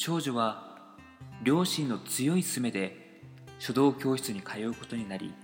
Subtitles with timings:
[0.00, 0.62] 少女は
[1.42, 3.20] 両親の強い勧めで
[3.58, 5.34] 書道教室に通うことになり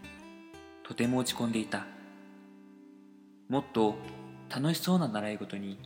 [0.86, 1.86] とても落ち込んでいた。
[3.48, 3.96] もっと
[4.48, 5.76] 楽しそうな習い事に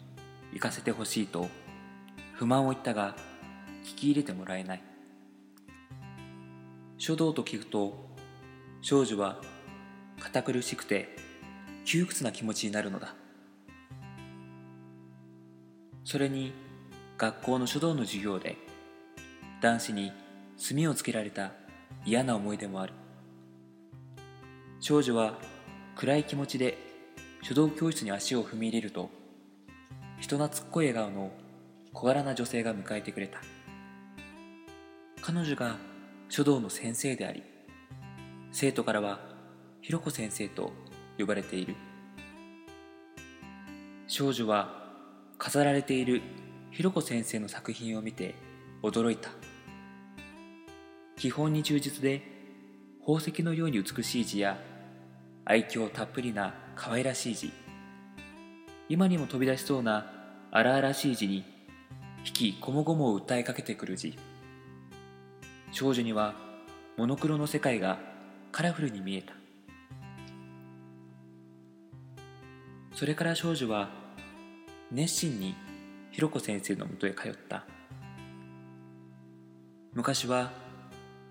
[0.53, 1.49] 行かせてほしいと
[2.35, 3.17] 不満を言ったが
[3.85, 4.82] 聞き入れてもらえない。
[6.98, 8.11] 書道と聞くと
[8.82, 9.41] 少女は
[10.21, 11.16] 堅苦しくて
[11.87, 13.14] 窮屈な気持ちになるのだ。
[16.05, 16.68] それに
[17.19, 18.57] 学校の書道の授業で
[19.61, 20.13] 男子に
[20.57, 21.50] 墨をつけられた
[22.04, 22.93] 嫌な思い出もある。
[24.79, 25.35] 少女は
[25.96, 26.79] 暗い気持ちで
[27.43, 29.11] 書道教室に足を踏み入れると
[30.21, 31.32] 人懐っこい笑顔の
[31.93, 33.41] 小柄な女性が迎えてくれた。
[35.20, 35.75] 彼女が
[36.28, 37.42] 書道の先生であり
[38.53, 39.19] 生徒からは
[39.80, 40.72] ひろこ先生と
[41.19, 41.75] 呼ばれている。
[44.06, 44.86] 少女は
[45.36, 46.22] 飾られている
[46.70, 48.34] ひろこ先生の作品を見て
[48.83, 49.31] 驚いた。
[51.16, 52.22] 基本に忠実で
[53.00, 54.58] 宝石のように美しい字や
[55.44, 57.50] 愛嬌たっぷりな可愛らしい字
[58.89, 60.06] 今にも飛び出しそうな
[60.50, 61.44] 荒々しい字に
[62.24, 64.19] 引きこもごもを訴えかけてくる字。
[65.72, 66.34] 少女には
[66.96, 67.98] モノクロの世界が
[68.52, 69.34] カラフルに見えた。
[72.94, 73.91] それから少女は
[74.91, 75.55] 熱心に
[76.19, 77.64] ひろこ先生のもとへ通った。
[79.94, 80.50] 昔は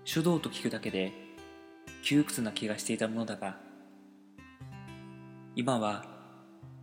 [0.06, 1.12] 書道と聞くだけで
[2.02, 3.58] 窮屈な気がしていたものだが
[5.54, 6.06] 今は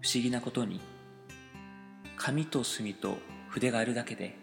[0.01, 0.79] 不思議なことに
[2.15, 3.17] 紙と墨と
[3.49, 4.37] 筆があるだけで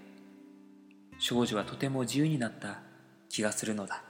[1.21, 2.81] 少女はとても自由になった
[3.29, 4.03] 気がするのだ。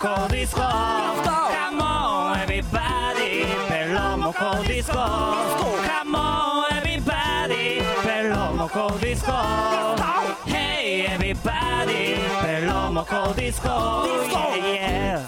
[0.00, 0.60] ペロモコディスコ。
[0.60, 4.98] Come on everybody ペロモコディスコ。
[4.98, 9.32] Come on everybody ペロモコディスコ。
[10.46, 12.14] Hey everybody
[12.44, 13.68] ペロモコディスコ。
[13.68, 15.20] Yeah yeah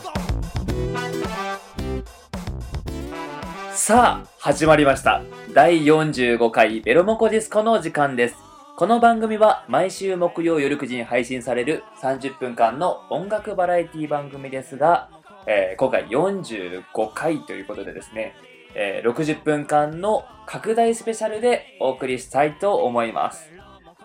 [3.75, 5.21] さあ始まりました。
[5.53, 8.50] 第45回ベロモコディスコの時間です。
[8.81, 15.11] この番組は毎週木曜夜9時に配信される30分間の音楽バラエティ番組ですが、
[15.47, 16.83] えー今回45
[17.13, 18.35] 回ということでですね、
[18.75, 23.51] えー60分間の拡大スペシャルでお送りしたいと思います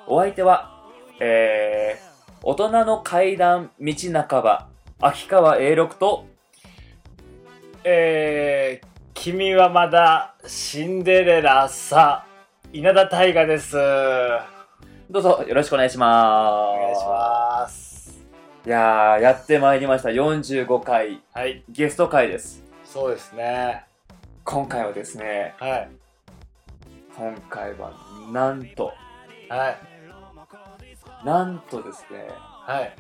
[0.07, 0.83] お相手は、
[1.21, 3.93] えー、大人の階段道
[4.27, 4.67] 半ば
[4.99, 6.25] 秋川 A6 と
[7.85, 12.25] えー、君はまだシンデレラさ、
[12.73, 13.77] 稲田大我です。
[15.07, 16.81] おどうぞよろしくお願いします。
[16.81, 18.25] 願いします。
[18.65, 20.09] いやー、やってまいりました。
[20.09, 22.63] 45回はい、ゲスト回です。
[22.83, 23.85] そうですね。
[24.43, 25.89] 今回はですね、はい、
[27.15, 27.93] 今回は
[28.31, 28.93] なんと、
[29.47, 29.77] はい、
[31.25, 32.27] なんとですね、
[32.65, 32.91] はい。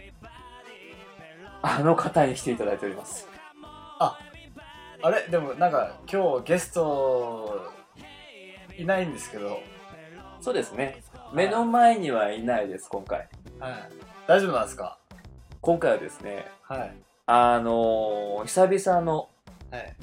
[1.63, 3.27] あの方に来ていただいております。
[3.99, 4.19] あ
[5.09, 5.27] れ？
[5.27, 7.71] でもなんか今日ゲスト
[8.77, 9.59] いないんですけど、
[10.39, 11.03] そうですね。
[11.33, 13.27] 目の前にはいないです、今回。
[13.59, 13.73] はい。
[14.27, 14.97] 大丈夫なんですか？
[15.61, 16.95] 今回はですね、はい。
[17.25, 19.29] あのー、久々の
[19.71, 19.95] はい。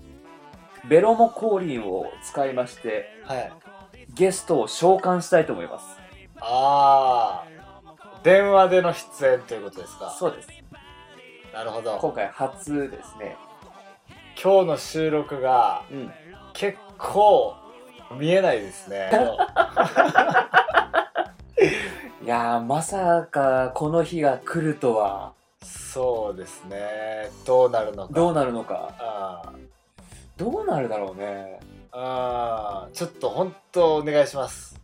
[0.89, 3.53] ベロモ降臨を使いまして、はい。
[4.15, 5.97] ゲストを召喚したいと思います。
[6.41, 10.11] あー、電話での出演ということですか？
[10.11, 10.49] そうです。
[11.55, 11.99] なるほど。
[11.99, 13.37] 今回初ですね。
[14.43, 16.13] 今日の収録がうん。
[16.53, 17.55] 結構
[18.19, 19.11] 見えないですね。
[22.23, 27.29] いやー、まさかこの日が来るとは、そうですね。
[27.45, 28.13] どうなるのか。
[28.15, 28.95] どうなるのか。
[28.99, 29.51] あー
[30.37, 31.59] どうなるだろうね。
[31.91, 34.81] あーちょっと本当お願いします。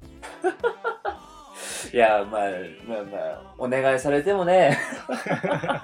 [1.94, 2.42] いや、まあ、
[2.88, 4.76] まあまあ、お願いされてもね。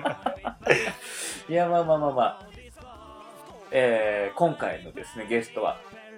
[1.48, 2.46] いや、まあまあまあまあ。
[3.70, 5.76] えー、今回のですね、ゲストは、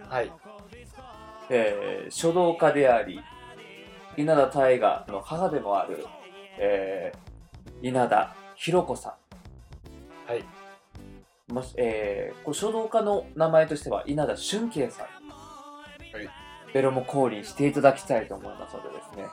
[0.08, 0.32] はい。
[1.50, 3.20] えー、書道家であり、
[4.16, 6.06] 稲田大我の母でもある、
[6.58, 9.16] えー、稲田博子さ
[10.26, 10.40] はい。
[10.40, 11.54] ん。
[11.54, 15.06] もし、えー、これ書道家の名前としては稲田俊慶さん。
[15.06, 16.28] はい。
[16.72, 19.24] ベロも降臨していただきたいと思いますのでですね、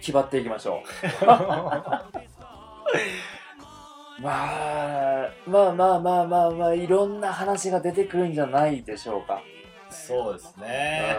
[0.00, 0.82] 決まっていきましょ
[1.22, 1.26] う。
[4.22, 9.42] まあ、まあまあまあまあまあ、いろんな話が出てくるんじゃないでしょうか。
[9.90, 11.16] そうですうんね。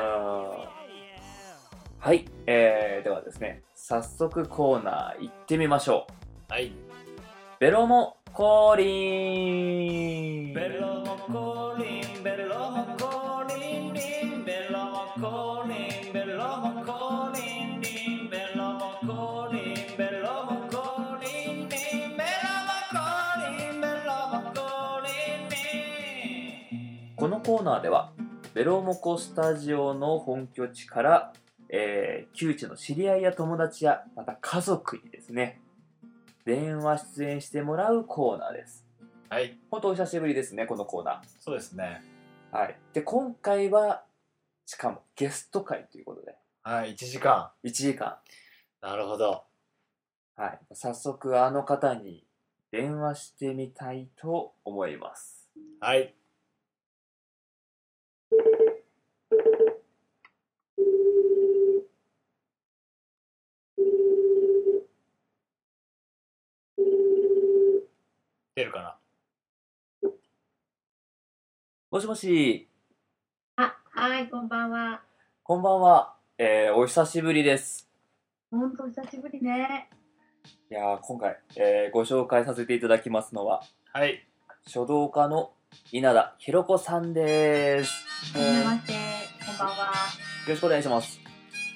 [1.99, 6.05] はい、えー、ではですね、早速コーナー行ってみましょ
[6.49, 6.53] う。
[6.53, 6.71] はい。
[7.59, 12.23] ベロモ降臨ベロモコリン。
[12.23, 13.99] ベロモコリンリ
[14.37, 14.45] ン。
[14.45, 16.13] ベロモコリン。
[16.13, 18.29] ベロモコリンリン。
[18.29, 19.73] ベロモコリン。
[19.97, 21.75] ベロモコリンリ
[22.13, 22.15] ン。
[22.15, 23.81] ベロモコリン。
[23.81, 24.61] ベロモコ
[25.01, 25.09] リ
[25.45, 27.15] ンリン。
[27.15, 28.11] このコーナーでは
[28.53, 31.33] ベロモコスタジオの本拠地から、
[31.69, 35.61] えー、旧知の知り合いや友達やまた家族にですね
[36.45, 38.85] 電話出演してもらうコーナーです。
[39.29, 39.59] はい。
[39.69, 42.01] 本当お久しぶりですねこのコーナそうですね。
[42.53, 42.75] ーはい。
[42.93, 44.03] で今回は
[44.65, 46.35] しかもゲスト会ということで。
[46.63, 47.51] はい1時間。
[47.65, 48.17] 1時間。
[48.81, 49.43] なるほど。
[50.37, 50.59] はい。
[50.73, 52.25] 早速あの方に
[52.71, 55.49] 電話してみたいと思います。
[55.81, 56.16] はい
[68.57, 68.97] 出るか
[70.01, 70.09] な。
[71.91, 72.67] もしもし。
[73.55, 74.99] あ、はい、こんばんは。
[75.43, 77.87] こんばんは、えー、お久しぶりです。
[78.49, 79.91] ほんと久しぶりね。
[80.71, 83.61] いやー今回、えーご紹介させていただきますのは
[83.93, 84.27] はい。
[84.65, 85.53] 書道家の
[85.91, 87.91] 稲田ひろ子さんです、
[88.33, 88.93] はじめまして、
[89.45, 89.75] こんばんは。
[89.75, 89.83] よ
[90.47, 91.19] ろしくお願いします。
[91.19, 91.23] よ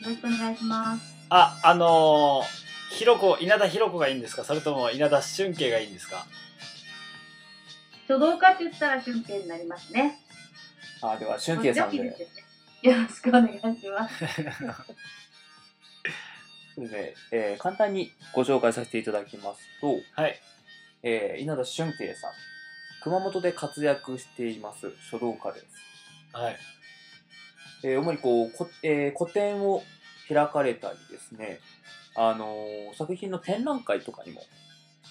[0.08, 1.04] ろしくお願いします。
[1.30, 4.44] ああのー、ひろこ稲田ひろ子がいいんですか？
[4.44, 6.26] それとも稲田俊慶がいいんですか？
[8.12, 10.20] 書道家って言ったら春慶になりますね。
[11.02, 11.98] あでは俊 慶さんで。
[12.82, 14.26] よろしくお願いします。
[16.78, 20.38] でえー簡単にご紹介させていただきますと、はい。
[21.04, 22.32] えー稲田俊慶さん
[23.02, 25.66] 熊本で活躍しています書道家です、
[26.34, 26.58] はい。
[27.86, 29.84] えー主にこうこ、えー個展を
[30.28, 31.62] 開かれたりですね、
[32.16, 34.44] あのー作品の展覧会とかにも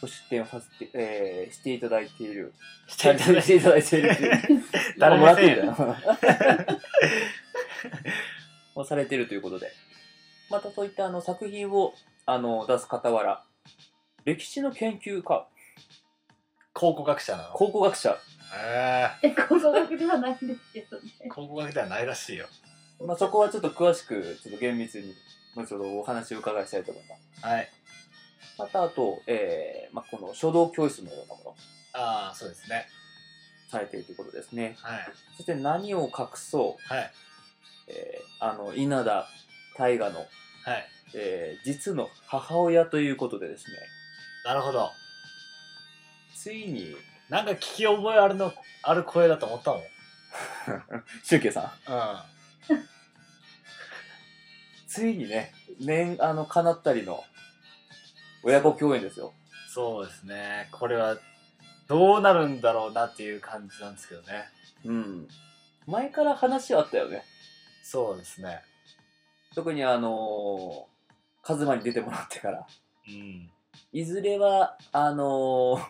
[0.00, 2.52] ご出展をさせて、えーしていただいている。
[2.86, 4.08] していただいしていただいている。
[4.10, 4.62] ってい う
[4.98, 5.96] 誰もらってるんだよ
[8.74, 9.72] をされているということで。
[10.48, 11.94] またそういったあの作品を
[12.26, 13.44] あの出す傍ら
[14.24, 15.46] 歴史の研究家。
[16.72, 17.52] 考古学者なの？
[17.52, 18.16] 考古学者、
[18.56, 21.12] ええ、考古学ではないんですけどね。
[21.26, 22.46] ー、考古学ではないらしいよ。
[23.00, 25.14] まあ、そこはちょっと詳しくちょっと厳密に
[25.56, 27.46] 後ほどお話を伺いしたいと思います。
[27.46, 27.68] はい
[28.60, 31.50] またあと、えーまあ、この書道教室のようなもの。
[31.50, 31.54] を
[31.94, 32.86] ああそうですね。
[33.70, 34.76] されているということですね。
[34.80, 35.12] はい。
[35.36, 37.12] そして何を隠そう、はい。
[37.88, 39.26] えーあの稲田
[39.78, 40.28] 大河の、はい。
[41.14, 43.78] えー実の母親ということでですね。
[44.44, 44.90] なるほど。
[46.36, 46.94] ついに。
[47.30, 48.52] なんか聞き覚えあるの
[48.82, 49.82] ある声だと思ったもん。
[51.24, 51.92] 俊慶さん。
[51.92, 52.78] うん。
[54.86, 57.24] ついにね念あの叶ったりの
[58.42, 59.32] 親子共演ですよ。
[59.68, 60.68] そうですね。
[60.72, 61.16] これは
[61.88, 64.44] どうなるんだろうなっていう感じなんですけどね。
[64.84, 65.28] うん。
[65.86, 67.24] 前から話はあったよね。
[67.82, 68.62] そうですね。
[69.54, 70.90] 特にあのー
[71.42, 72.66] カズマに出てもらってから。
[73.08, 73.50] うん。
[73.92, 75.80] いずれはあのー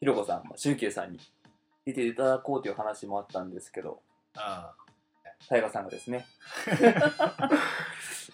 [0.00, 1.20] ひろこさん、まあ、俊慶さんに
[1.86, 4.00] 出ていただこうという話もあったんですけど。
[4.36, 4.74] あ
[5.48, 6.26] 大河さんがですね。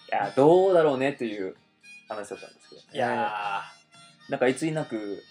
[0.09, 1.55] いやどうだろうねという
[2.11, 3.63] 話だったんですけど、いや
[4.29, 5.23] なんかいつになく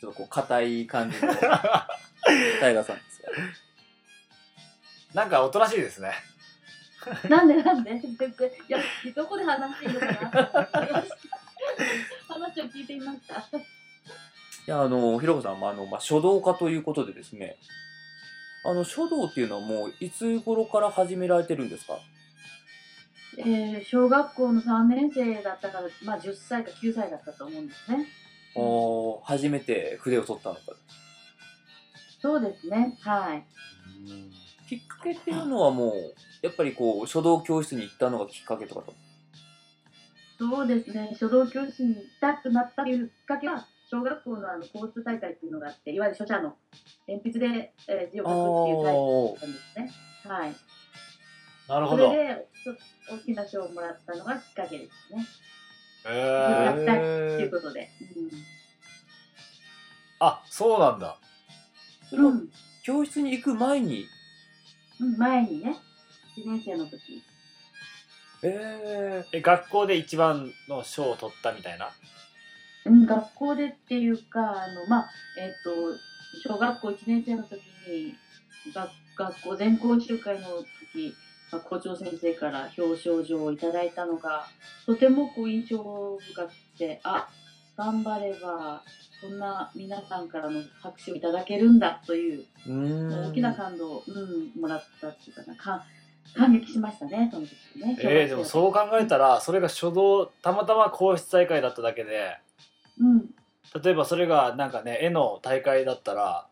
[0.00, 1.38] ちょっとこう硬い感じの ー
[2.60, 3.28] 大河さんですよ。
[5.14, 6.12] なんかおとなしいですね。
[7.28, 7.90] なんでなんで？
[7.98, 8.28] 全然。
[8.28, 8.32] い
[8.68, 8.78] や、
[9.14, 10.12] どこで話していいのかな。
[12.28, 13.34] 話を聞いていました。
[13.56, 13.62] い
[14.66, 17.56] やあのひろこさんもあの、まあ、書道家ということでですね。
[18.64, 21.98] あの書道っていうのはもういつ頃から始められてるんですか？
[23.38, 28.06] えー、小学校の3年生だったから、まあ10歳か9歳だったと思うんですね。
[28.54, 30.60] おー初めて筆を取ったのか
[32.20, 32.96] そうですね。
[33.00, 33.44] はい。
[34.68, 38.94] きっかけっていうのはもうやっぱりこう書道教室に行ったのがきっかけとかと
[40.38, 41.14] そうですね。
[41.18, 46.56] 書道教室に行きたくなったというきっかけは、小学校のあの交通大会っていうのがあって、いわゆる書者の
[47.06, 49.92] 鉛筆で、えー字を書くっていう大会だったんですね。
[50.24, 50.54] はい。
[51.66, 52.48] そなるほどれで、
[53.08, 55.26] 大きな賞をもらったのがきっかけですね。
[56.06, 57.90] えやー、ったということで。
[60.18, 61.16] あそうなんだ
[62.12, 62.26] うん。
[62.26, 62.48] うん。
[62.82, 64.06] 教室に行く前に？
[65.00, 65.76] うん、前にね、
[66.36, 67.22] 1年生の時。
[68.42, 71.90] ええ学校で一番の賞を取ったみたいな？
[72.86, 78.14] うん、学校でっていうか、あの、まあ、えっ、と、小学校1年生の時に、
[78.72, 80.64] 学学校全校集会の時、
[81.06, 84.46] まあ、校長先生から表彰状をいただいたのが、
[84.86, 87.28] とてもこう印象深くて、あ、
[87.76, 88.82] 頑張れば
[89.22, 95.82] こんな皆さんからの拍手をいただけるんだという大きな感動を、うん、もらったっていうかなか
[96.34, 97.96] 感激しましたねその時ね。
[98.00, 102.36] えー、でもそう考えたらそれが書道たまたま皇室大会だっただけで
[102.98, 103.30] うん
[103.82, 106.46] 例えばそれがなんかね絵の大会だったら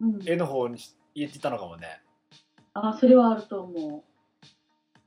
[0.00, 0.78] うん、絵の方に
[1.14, 2.00] 言ってたのかもね
[2.72, 4.09] あそれはあると思う。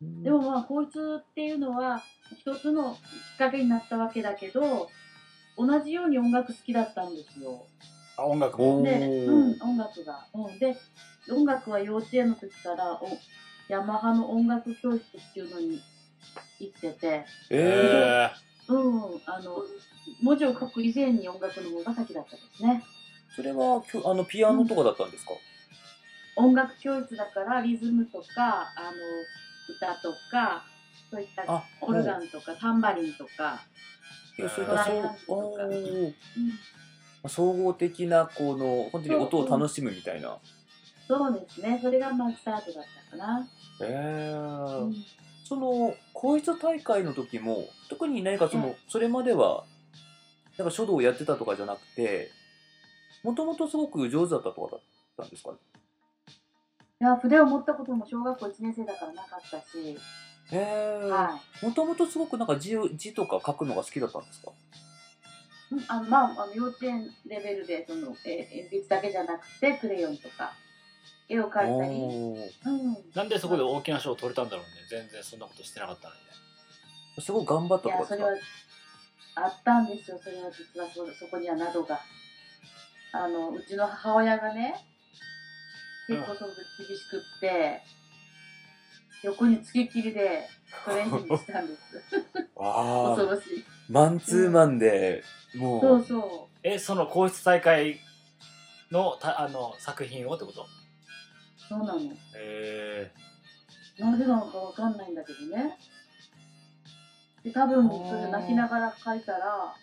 [0.04, 0.24] うん。
[0.24, 2.04] でもまあこいつっていうのは
[2.38, 3.00] 一つのきっ
[3.38, 4.90] かけになったわけだけど
[5.58, 7.66] 同じように音楽好きだったんですよ。
[8.18, 10.26] あ音楽もで、うん、音楽が。
[10.34, 10.76] うん、で
[11.32, 13.08] 音楽は幼稚園の時からお
[13.70, 15.82] ヤマハの音楽教室っていうのに
[16.60, 18.30] 行ってて、え
[18.68, 19.64] うん、あの
[20.22, 22.84] 文字を書く以前に音楽の方が先だったですね。
[23.32, 25.32] ー、それはきょあのピアノとかだったんですか、
[26.36, 28.92] 音楽教室だからリズムとかあの
[29.76, 30.64] 歌とか
[31.10, 33.62] そういったあオルガンとかタンバリンとか、
[34.38, 35.34] そういったそ
[37.26, 40.38] う総合的なこの本当に音を楽しむみたいな。
[41.08, 41.80] そうですね。
[41.82, 43.48] それがまあスタートだったかな。
[43.82, 44.80] えー。
[44.80, 44.96] うん。
[45.46, 49.66] その皇室大会の時も特に何かその、うんそれまでは
[50.58, 52.30] なんか書道をやってたとかじゃなくて
[53.24, 54.82] もともとすごく上手だったとかだっ
[55.18, 55.58] たんですかね？
[57.02, 59.98] いや筆を持ったことも小学校1年生だからなかったし、
[60.52, 61.66] へえはい。
[61.66, 64.52] もともとすごくなんか字を字とか書くのが好きだったんですか？
[65.72, 70.54] うんあのまあ、あの幼稚園レベルでその、えー鉛筆だけじゃなくてクレヨンとか
[71.28, 71.94] 絵を描いたり、
[72.66, 74.72] うん、なんでそこで大きな賞を取れたんだろうね。
[74.90, 76.28] 全然そんなことしてなかったのにね。
[77.20, 78.30] すごい頑張ったといやそれは
[79.36, 80.20] あったんですよ。
[80.24, 82.00] それは実はそそこにはなどが。
[83.16, 84.76] あのうちの母親がね
[86.08, 87.82] 結構その時厳しくって、
[89.24, 90.48] 横につきっきりで
[90.86, 91.82] トレーニングしたんです。
[92.60, 93.16] ああ。
[93.16, 93.66] 恐ろしい。
[93.90, 95.24] マンツーマンで、
[95.56, 95.82] もう。
[95.82, 98.00] そうそえその皇室大会
[98.92, 100.64] のたあの作品をってこと？
[100.64, 100.66] う
[101.70, 102.00] そうなの。
[102.36, 103.12] え。
[104.00, 105.78] なぜなのかわかんないんだけどね。
[107.44, 109.76] で多分それ泣きながら書いたら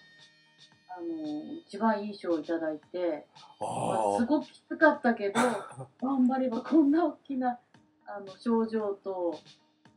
[0.96, 3.26] あの一番いい賞をいただいて
[3.60, 5.40] まあ、あすごくきつかったけど
[6.02, 7.58] 頑張ればこんな大きな
[8.06, 9.38] あの症状と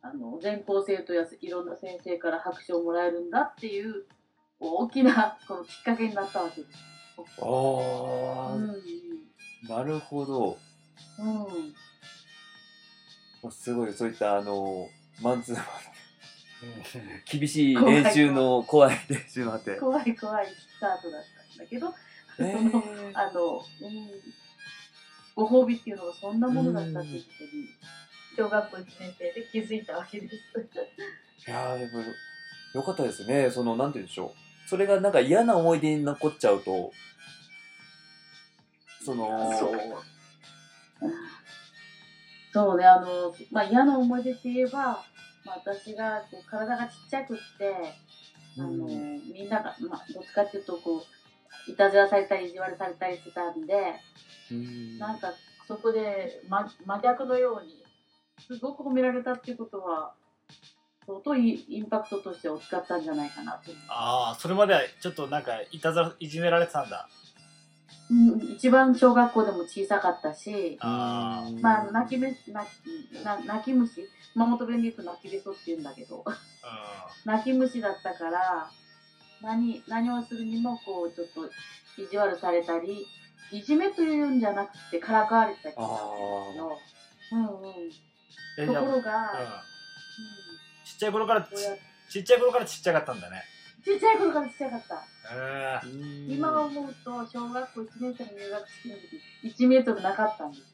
[0.02, 4.06] あの全校生徒やいろんな先生から拍手をもらえるんだっていう
[4.60, 6.78] 大きなこのきっかけになったわけです。
[7.42, 7.46] あ
[8.56, 9.68] うーん。
[9.68, 10.58] なるほど。
[13.44, 14.88] うん、すごいそういったあの
[15.22, 15.93] マンツーマンー
[17.26, 19.76] 厳しい練習の怖い練習のあって。
[19.76, 21.94] 怖い怖いスタートだったんだけど、
[22.40, 23.64] えそのあの、うん、
[25.36, 27.70] ご褒美っていうのがそんなものだったっていうことに
[28.38, 30.36] 小学校1年生で気づいたわけです。
[31.48, 32.04] いやーでも
[32.74, 33.50] よかったですね。
[33.52, 34.34] そのなんて言うんでしょ
[34.66, 34.70] う。
[34.70, 36.92] それがなんか嫌な思い出に残っちゃうと
[39.04, 39.80] そのそう。
[42.54, 45.04] そうね、あの、まあ、嫌な思い出って言えば、
[45.46, 47.76] まあ、私がこう体がちっちゃくって、
[48.58, 49.22] あの、うん。
[49.34, 51.04] みんなが、まあ、どっちかっていうと、こ
[51.68, 53.96] う、いたずらされたり、意地悪されたりしてたんで、
[54.52, 55.00] うん。
[55.00, 55.34] なんか、
[55.68, 57.84] そこで、ま、真逆のように、
[58.48, 60.14] すごく褒められたっていうことは、
[61.06, 63.72] 相当インパクトとして大きかったんじゃないかなと。
[63.90, 67.10] ああそれまではちょっとなんかいたずらいじめられてたんだ
[68.14, 72.68] うん、一番小学校でも小さかったし、あうんまあ、泣き虫、泣
[73.12, 76.24] きな泣き虫、熊本弁で言うと泣きべそって言うんだけど、
[76.64, 78.70] あ 泣き虫だったから、
[79.42, 81.50] 何、何をするにも、こう、ちょっと
[82.02, 83.06] 意地悪されたり、
[83.52, 85.98] いじめというんじゃなくて、からかわれてたりしたんで
[86.54, 86.80] すよ。
[87.32, 88.74] うんうん。
[88.74, 89.64] ところが、
[90.86, 93.44] ちっちゃい頃からちっちゃい頃からちっちゃかったんだね
[93.84, 95.06] ちっちゃい頃からちっちゃかった。
[96.28, 99.22] 今思うと、小学校1年生の入学式の時、
[99.64, 100.66] 1メートルなかったんですよ。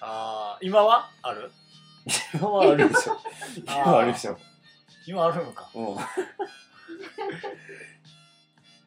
[0.00, 1.50] ああ今はある？
[2.34, 3.16] 今はあるでしょ。
[3.64, 4.36] 今はあるでしょ。
[5.06, 5.70] 今あるのか。
[5.74, 5.96] うん。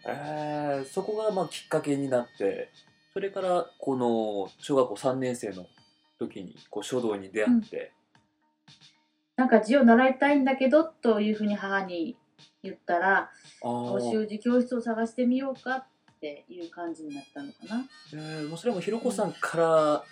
[0.05, 2.71] えー、そこがまあきっかけになって
[3.13, 5.67] それからこの小学校3年生の
[6.17, 7.91] 時にこう書道に出会って、
[9.35, 12.15] なんか字を習いたいんだけど、というふうに母に
[12.63, 13.29] 言ったら、あ
[13.61, 15.85] おー習字教室を探してみようかっ
[16.19, 17.85] ていう感じになったのかな。
[18.13, 20.03] えー、もうそれもひろこさんから、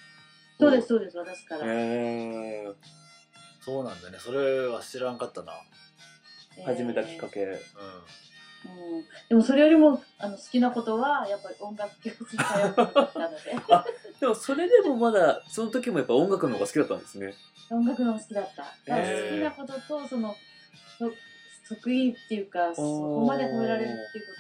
[0.60, 1.66] そうです、そうです、私から。
[1.66, 2.74] えー、
[3.62, 4.18] そうなんだね。
[4.20, 5.54] それは知らんかったな。
[6.58, 6.66] えー。
[6.66, 13.38] 始めたきっかけ、ううん、でもそれよりもあの好きなことはやっぱり音楽教室に通ったので。
[14.20, 17.34] でもそれでもまだその時もやっぱ音楽の方が好きだったんですね。
[17.70, 19.30] 音楽の方が好きだった、えー。
[19.30, 20.36] 好きなこととその
[20.98, 21.12] そ
[21.70, 24.34] 得意っていうかそこまで褒められるっていうこ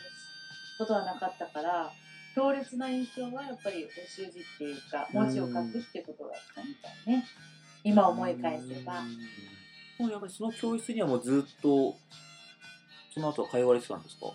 [0.79, 1.91] とことはなかったから
[2.35, 7.25] 強烈な印象はやっぱりお習字っていうか文字を書くっていうことだったみたいね。
[7.83, 9.01] 今思い返せば。
[9.97, 11.95] もうやっぱりその教室にはもうずっと
[13.11, 14.27] その後は通われてたんですか？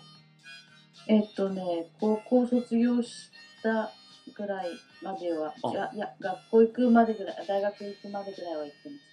[1.07, 3.29] えっとね高校卒業し
[3.63, 3.89] た
[4.35, 4.65] ぐらい
[5.01, 5.69] まではあ。
[5.69, 9.12] いやいや学校行くまでぐらい大学行くまでぐらいは行ってました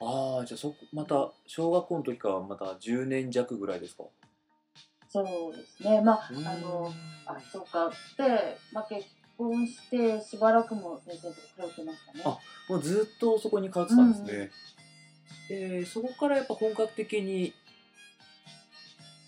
[0.00, 4.04] ああじゃあそこまた小学校の時からまた10年弱ぐらいですか？
[5.08, 5.22] そ
[5.52, 6.00] うですね。
[6.00, 6.92] まああの
[7.26, 7.90] あそうか。
[8.16, 9.06] で、まあ、結
[9.36, 11.34] 婚してしばらくも先生と
[11.68, 12.22] 通ってましたね。
[12.24, 14.50] あもうずっとそこに通ってたんですね、
[15.48, 17.52] でそこからやっぱ本格的に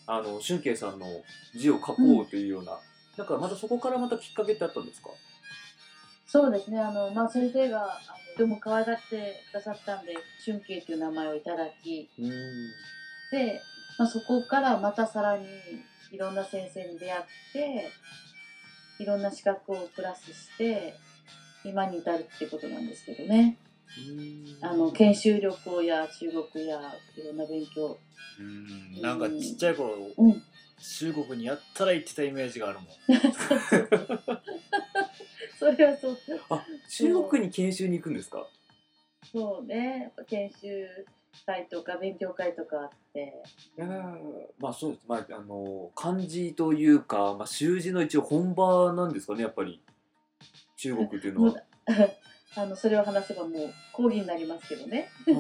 [0.07, 1.07] あの俊慶さんの
[1.55, 2.79] 字を書こうというような、
[3.19, 3.27] なん。
[3.27, 5.11] かまたそこからまたきっかけってあったんですか？
[6.35, 6.81] そうですね。
[6.81, 8.01] あの、まあ、先生があ
[8.33, 12.29] のでも可愛がってくださったんで春慶という名前をいただきうん。
[13.31, 13.63] で、
[13.97, 15.47] まあ、そこからまたさらに
[16.11, 17.23] いろんな先生に出会っ
[17.53, 17.89] て
[18.99, 20.95] いろんな資格をプラスして
[21.65, 23.57] 今に至るってことなんですけどね。
[24.61, 26.81] あの研修旅行や中国や
[27.17, 27.97] いろんな勉強。
[28.41, 29.01] うん。
[29.01, 30.43] なんかちっちゃい頃、うん。
[30.83, 32.89] 中国にやったら行ってたイメージがあるもん
[35.73, 36.19] それはそう。
[36.51, 38.47] あ中国に研修に行くんですか？
[39.33, 40.01] そうね。
[40.03, 40.87] やっぱ研修
[41.47, 43.43] 会とか勉強会とかあって。
[43.77, 44.19] いやー
[44.59, 49.81] まあそうです、まあ、あの漢字というか、まあ、習字の一応本場なんですかねやっぱり。
[50.77, 51.55] 中国っていうのは、
[52.57, 55.09] あのそれを話せばもう講義になりますけどね。
[55.27, 55.33] は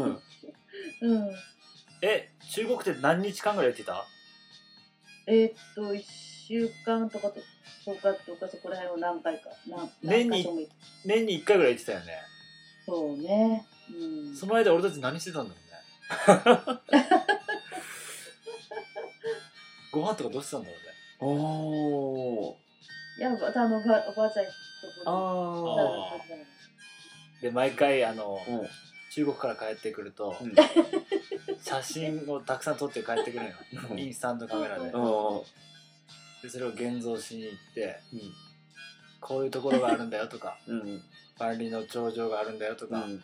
[1.02, 1.04] い。
[1.04, 1.31] うん。
[2.00, 4.04] え中国って何日間ぐらい行ってた？
[5.26, 6.02] えーっと1
[6.49, 7.40] 週間とかと
[7.87, 10.69] 10日とかそこら辺を何回か何年に
[11.05, 12.19] 年に1回ぐらい行ってたよね。
[12.87, 13.67] そうね。
[13.91, 14.37] うん。
[14.37, 16.81] その間俺たち何してたんだろうね。
[19.93, 20.85] ご飯とかどうしてたんだろうね。
[21.21, 22.55] おー。
[23.19, 24.50] いやまたあのおばおばあちゃんと
[25.05, 28.69] こああで毎回あのーうん。
[29.11, 30.54] 中国から帰ってくると、うん。
[31.63, 33.54] 写真をたくさん撮って帰ってくるのよ。
[33.93, 33.99] うん。
[34.00, 34.91] インスタントカメラで。
[34.91, 35.43] あー
[36.45, 38.21] でそれを現像しに行ってうん。
[39.19, 41.02] こういうところがあるんだよとか うん
[41.39, 43.23] 万里の長城があるんだよとか、うん。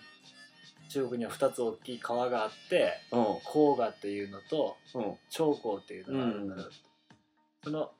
[0.89, 3.25] 中国には2つ大きい川があってうん。
[3.41, 5.19] 黄河っていうのとうん。
[5.29, 6.71] 長江っていうのがあるんだよ、
[7.63, 7.93] その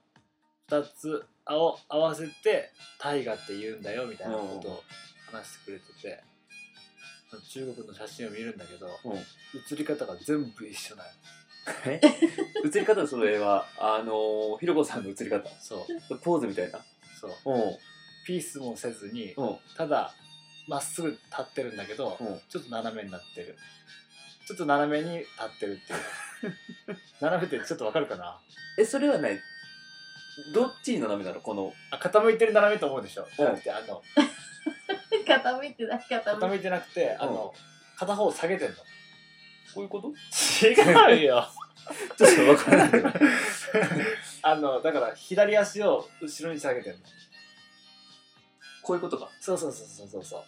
[0.69, 4.85] 2つを合わせて大河って言うんだよみたいなことを
[5.31, 6.25] 話してくれてて、
[7.51, 9.61] 中国の写真を見るんだけどうん。
[9.61, 11.11] 写り方が全部一緒なの
[11.87, 12.01] え？
[12.65, 15.49] 写り方それはあのー、ひろこさんの写り方。
[15.61, 16.19] そう。
[16.19, 16.79] ポーズみたいな。
[17.21, 17.53] そう。
[17.53, 17.79] うん。
[18.27, 19.59] ピースもせずにうん。
[19.77, 20.13] ただ
[20.69, 22.41] まっすぐ立ってるんだけど、うん。
[22.49, 23.57] ちょっと斜めになってる。
[24.47, 26.97] ちょっと斜めに立ってるっていう。
[27.21, 28.39] 斜めってちょっとわかるかな？
[28.79, 29.41] えそれはね
[30.55, 31.41] どっちに斜めなの？
[31.41, 31.73] この。
[31.91, 33.27] あ傾いてる斜めと思うでしょ？
[33.37, 34.03] じゃなくてあの。
[35.27, 37.55] 傾いてない傾いて傾いてなくてあの
[37.97, 38.77] 片方下げてんの
[39.75, 40.09] こういうこと？
[40.67, 41.49] 違うよ。
[42.17, 42.91] ちょっとわからない。
[42.91, 43.09] け ど
[44.43, 46.99] あのだから左足を後ろに下げてんの。
[48.83, 49.29] こういうことか。
[49.41, 50.43] そうそうそうそうそうそう。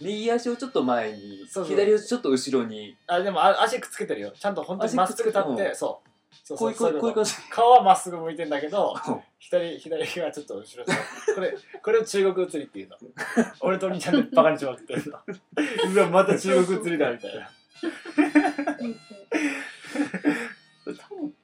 [0.00, 1.76] 右足をちょっと前にそうそう。
[1.76, 2.96] 左足ちょっと後ろに。
[3.06, 4.32] あでもあ足くっつけてるよ。
[4.38, 6.08] ちゃんと本当にまっすぐ立って、足くっつけてうんそう
[6.44, 7.34] そうこういうこういうこういう感じ？
[7.50, 8.96] 顔はまっすぐ向いてんだけど
[9.38, 10.92] 左左がちょっと後ろに。
[11.34, 12.96] これこれを中国移りっていうの。
[13.60, 15.18] 俺とお兄ちゃんでバカにしまくってるの。
[15.94, 17.50] うわまた中国移りだみたいな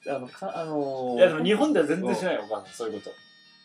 [0.08, 3.14] あのかあのー、いやでも日本では全然しないよお母さんそういうこと。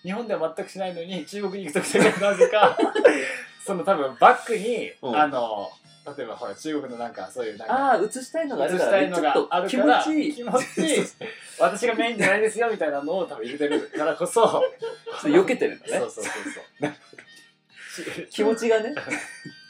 [0.03, 2.77] 日本では全くしないのに中国に行く時だけなぜか
[3.65, 5.15] その多分バッグに、うん。
[5.17, 5.71] あの
[6.17, 10.35] 例えばほら中国のなんかそういうなんかああ映したいのがあ映るから、ね、ちょっと気持ちいい。
[10.35, 11.05] 気持ちいい。
[11.57, 14.61] 私がメインじゃないですよみたいなのを多分入れてるからこそ。
[15.21, 15.99] 避けてるんだね。
[15.99, 16.33] そうそうそう
[16.81, 18.27] そう。
[18.29, 18.93] 気持ちがね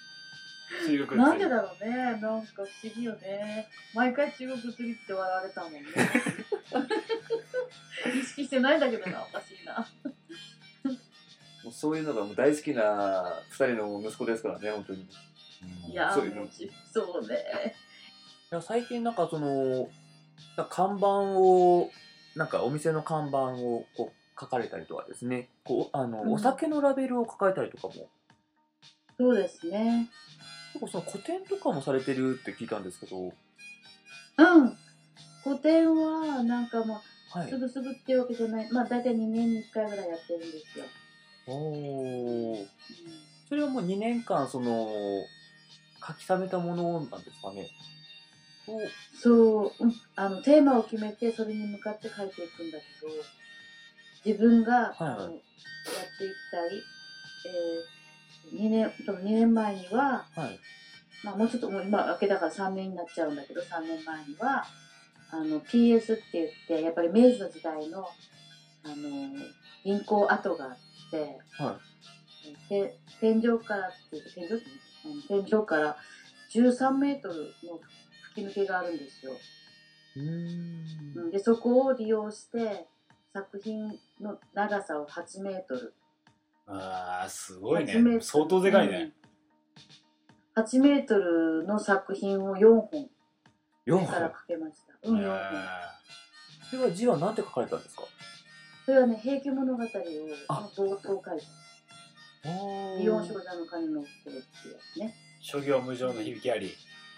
[0.85, 1.95] 中国なんでだろうね。
[1.95, 3.67] なんか不思議よね。
[3.93, 5.81] 毎回中国釣りって笑われたもんね。
[8.13, 9.87] 意識してないんだけどなおかしいな。
[11.63, 15.07] もうそういうのがもう大好きな二人の息子ですからね本当に。
[15.87, 16.47] いいやそういうの。
[16.91, 17.75] そうね。
[18.51, 19.89] や最近なんかその
[20.69, 21.89] 看板を
[22.35, 25.49] なんかお店の看板をこう書かれたりとかですね。
[25.63, 26.33] こうあの、うん。
[26.33, 28.09] お酒のラベルを書かれたりとかも。
[29.17, 30.09] そうですね
[30.73, 33.17] 結構その個展とかもされてるって聞いたんですけど。
[33.19, 34.77] うん。
[35.43, 38.71] 個展はなんかまはすぐすぐっていうわけじゃない。
[38.71, 40.85] まあ大体2年に1回ぐらいやってるんですよ、
[41.47, 42.67] おおう
[43.49, 44.89] それはもう2年間その
[46.07, 47.67] 書き溜めたものなんですかね。
[48.67, 48.79] お。
[49.15, 53.13] そう、うん、あのテーマを決めてそれに向かって書いていくんだけど
[54.25, 55.11] 自分が、はいはい。
[55.11, 55.43] あのやっていき
[56.49, 56.81] たい、
[57.45, 57.92] えー、
[58.53, 60.59] 2, 年多分2年前には、はい。
[61.23, 64.65] まあ、もうちょっともう今明けだから3年になっちゃうんだけど3年前には
[65.31, 68.05] あの PS って言ってやっぱり明治の時代の
[68.85, 68.95] あの
[69.85, 70.71] 銀行跡があっ
[71.09, 71.79] て、は
[72.69, 75.97] で天井からっていうか天井天井から
[76.53, 77.79] 13メートルの
[78.33, 79.31] 吹き抜けがあるんですよ。
[80.17, 81.31] うん。
[81.31, 82.87] でそこを利用して
[83.33, 85.93] 作品の長さを8メートル
[86.65, 89.13] ああすごいね8メートル相当でかいね、うん
[90.55, 93.09] 8メートルの作品を4本
[93.87, 95.09] 4から本書けました。
[95.09, 95.39] うん、4本。
[96.69, 98.03] それは字は何て書かれたんですか？
[98.85, 99.87] それはね、平家物語を
[100.49, 101.21] あ冒頭書い
[102.43, 102.49] た。
[102.49, 105.15] 祇園少女の鐘の声っていうやつね。
[105.41, 106.71] 諸行無常の響きあり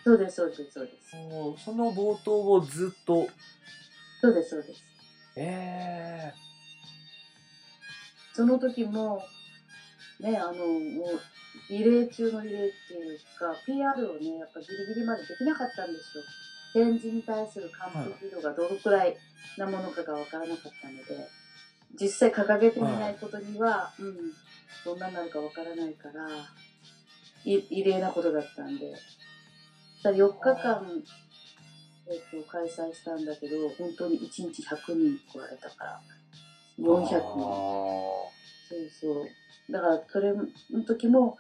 [0.06, 1.12] そうです、そうです、そうです。
[1.66, 3.28] その冒頭をずっと
[4.22, 4.82] そうです、そうです。
[5.36, 6.32] え
[8.34, 9.22] その時も、
[10.20, 11.20] ね、あの、もう、
[11.70, 16.24] 異例中の異例っていうか、PR をね、やっぱギリギリまでできなかったんですよ。
[16.74, 19.16] 展示に対する完璧度がどのくらい
[19.58, 21.28] なものかがわからなかったので、
[22.00, 24.16] 実際掲げてみないことには、うん、
[24.84, 26.28] どんなになるかわからないから、
[27.46, 28.94] い異例なことだったんで、
[30.04, 31.04] ただ4日間、
[32.08, 36.02] えっと、開催したんだけど、本当に1日100人来られたから、
[36.78, 37.20] 400人。
[38.68, 39.26] そうそう。
[39.70, 40.48] だから、それの
[40.86, 41.38] 時も、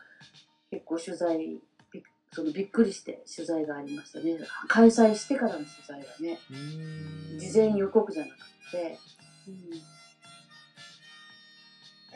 [0.72, 1.62] 結構取材、
[1.92, 4.38] びそのびっくりして取材がありましたね。
[4.68, 6.40] 開催してからの取材がね、
[7.40, 8.38] 事前予告じゃなく
[8.72, 9.00] て、
[9.48, 9.56] うん、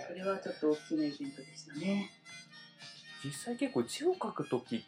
[0.07, 2.09] それはちょっと大きなイベントでしたね。
[3.23, 4.83] 実際結構字を書く時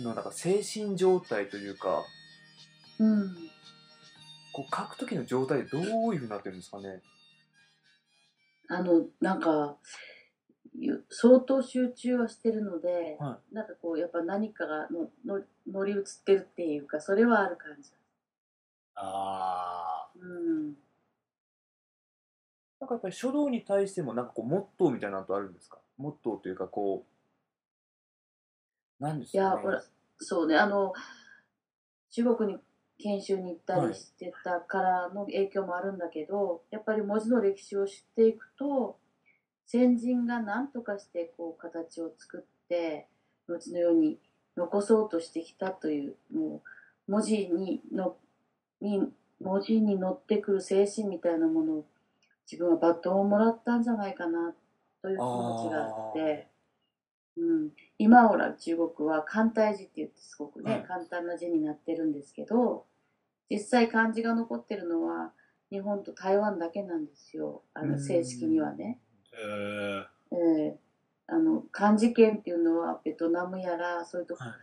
[0.00, 2.04] のなんか精神状態というか
[2.98, 3.36] うん。
[4.52, 7.00] こう書く時の状態でどういうふうになってるんですかね？
[8.68, 10.17] あの、なんか、ゆ
[11.10, 17.90] 相当集中はしてるので、はなんかこう、やっぱ何かがのの乗り移ってるっていうか、それはある感じ。
[18.94, 20.76] あうん。
[22.80, 25.78] なんかやっぱり書道に対してもなんかこうモットーみたいなのとあるんですか？
[25.96, 27.04] モットーというかこ
[29.00, 29.82] うなんですいや、かねほら、
[30.18, 30.92] そうね、あの、
[32.10, 32.58] 中国に
[32.98, 38.98] 研修に行ったりしてたからの影響もあるんだけど、やっぱり文字の歴史を知っていくと、
[39.68, 43.06] 先人が何とかしてこう形を作って、
[43.46, 44.18] 後のように
[44.56, 46.62] 残そうとしてきたという、も
[47.06, 48.16] う文字にの
[48.80, 49.02] に
[49.40, 51.84] 文字に乗ってくる精神みたいなものを
[52.50, 54.54] 自分はバトンをもらったんじゃないかな
[55.02, 56.48] という気持ちがあって、
[57.36, 60.82] うん、今ほら中国は簡体字って言ってすごくね、はい。
[60.84, 62.86] 簡単な字になってるんですけど
[63.50, 65.32] 実際漢字が残ってるのは
[65.70, 67.62] 日本と台湾だけなんですよ。
[67.74, 67.92] あうん。
[67.92, 68.98] の正式にはね。
[69.40, 70.78] ーえええ
[71.30, 74.52] あの漢字圏っていうのはベトナムやらそういうとこ、はい。
[74.52, 74.58] えー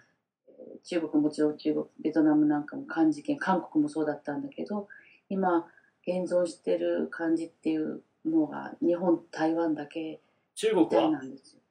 [0.84, 4.88] 中国もちろん中国ベトナムなんかも漢字圏韓国もそうだったんだけど
[5.30, 5.66] 今
[6.08, 10.22] 現存してる漢字っていうのが日本台湾だけ
[10.56, 11.62] 中国みたいなはんですよ。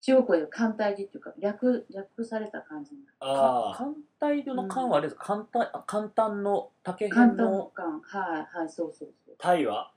[0.00, 3.16] 中国は簡体字っていうか略略された漢字になる。
[3.20, 5.24] ああ簡体の漢はあれですか？
[5.24, 9.34] 簡単あ簡単の竹簡単の編の漢はいはいそうそうそう。
[9.38, 9.90] タイは？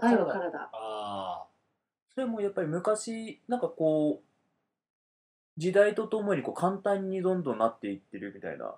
[0.00, 0.70] タイは体。
[0.72, 1.44] あ
[2.16, 8.74] それもやっぱり昔なんかこう時代とともにこう簡単にどんどんなっていってるみたいな。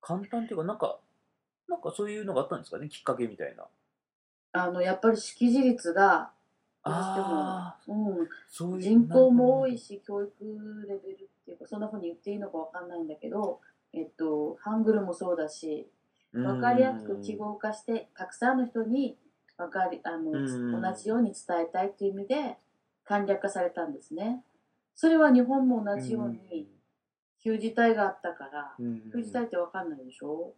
[0.00, 0.98] 簡単っていうかなんか
[1.68, 2.88] なんかそういうのがあったんですかね？
[2.88, 3.66] きっかけみたいな。
[4.52, 6.30] あのやっぱり識字率が
[6.82, 10.32] どうしても、うん、そういう人口も多いし教育
[10.88, 13.60] レベルっていうかそんなふうに言っていいのかわかんないんだけど、
[13.92, 15.86] えっと、ハングルもそうだし
[16.32, 19.18] 分かりやすく記号化してたくさんの人に
[19.58, 20.80] 分かりあのうん。
[20.80, 22.56] 同じように伝えたいっていう意味で
[23.08, 24.44] 簡略化されたんですね。
[24.94, 26.68] それは日本も同じように
[27.42, 28.74] 旧字体があったから
[29.12, 30.52] 旧字体って分かんないでしょ？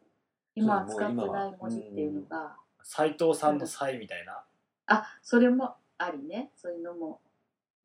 [0.57, 2.57] 今使ってない文字っていうのが。
[2.83, 4.43] 斎藤さんの「才」みたいな。
[4.87, 6.51] あそれもありね。
[6.57, 7.21] そういうのも。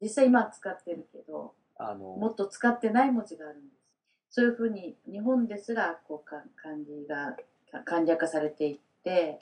[0.02, 4.36] 実際今は使ってるけどあものっと使ってない文字があるんです。
[4.36, 7.38] そういうふうに日本ですらこうか漢字が
[7.72, 9.40] か簡略化されていって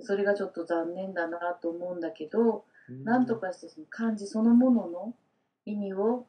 [0.00, 5.14] それがちょっと残念だなと思うんだけど、なんとかしてその漢字そのものの
[5.64, 6.26] 意味を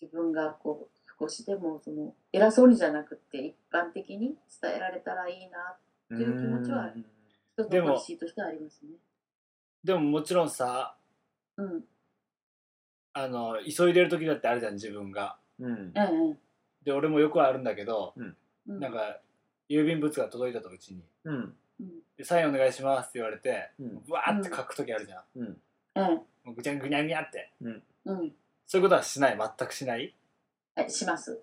[0.00, 5.76] 自分がこう少しでもその偉そうにじゃなくって一般的に伝えられたらいいな
[6.08, 7.04] という気持ちはある
[7.58, 8.90] 一つでものポリシーとしてはありますね。
[9.82, 10.96] でももちろんさ
[11.56, 11.84] うん、
[13.14, 15.36] あの急いでる時だってあるじゃん自分が。
[15.58, 15.92] うん。
[16.84, 18.36] で俺もよくあるんだけど、うん。
[18.68, 18.80] うん。
[18.80, 19.20] なんか
[19.70, 21.02] 郵便物が届いたとうちに
[22.16, 24.02] でサインお願いしますって言われてうん。
[24.06, 25.46] ブワーって書く時あるじゃん、うん。
[25.96, 26.14] うん。
[26.44, 27.50] もうぐちゃぐにゃぐにゃって。
[27.60, 27.82] うん。
[28.66, 29.38] そういうことはしない？
[29.38, 30.14] 全くしない？
[30.76, 31.40] えします。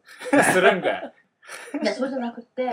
[0.54, 1.14] するんかい？
[1.84, 2.70] いやそうじゃなくて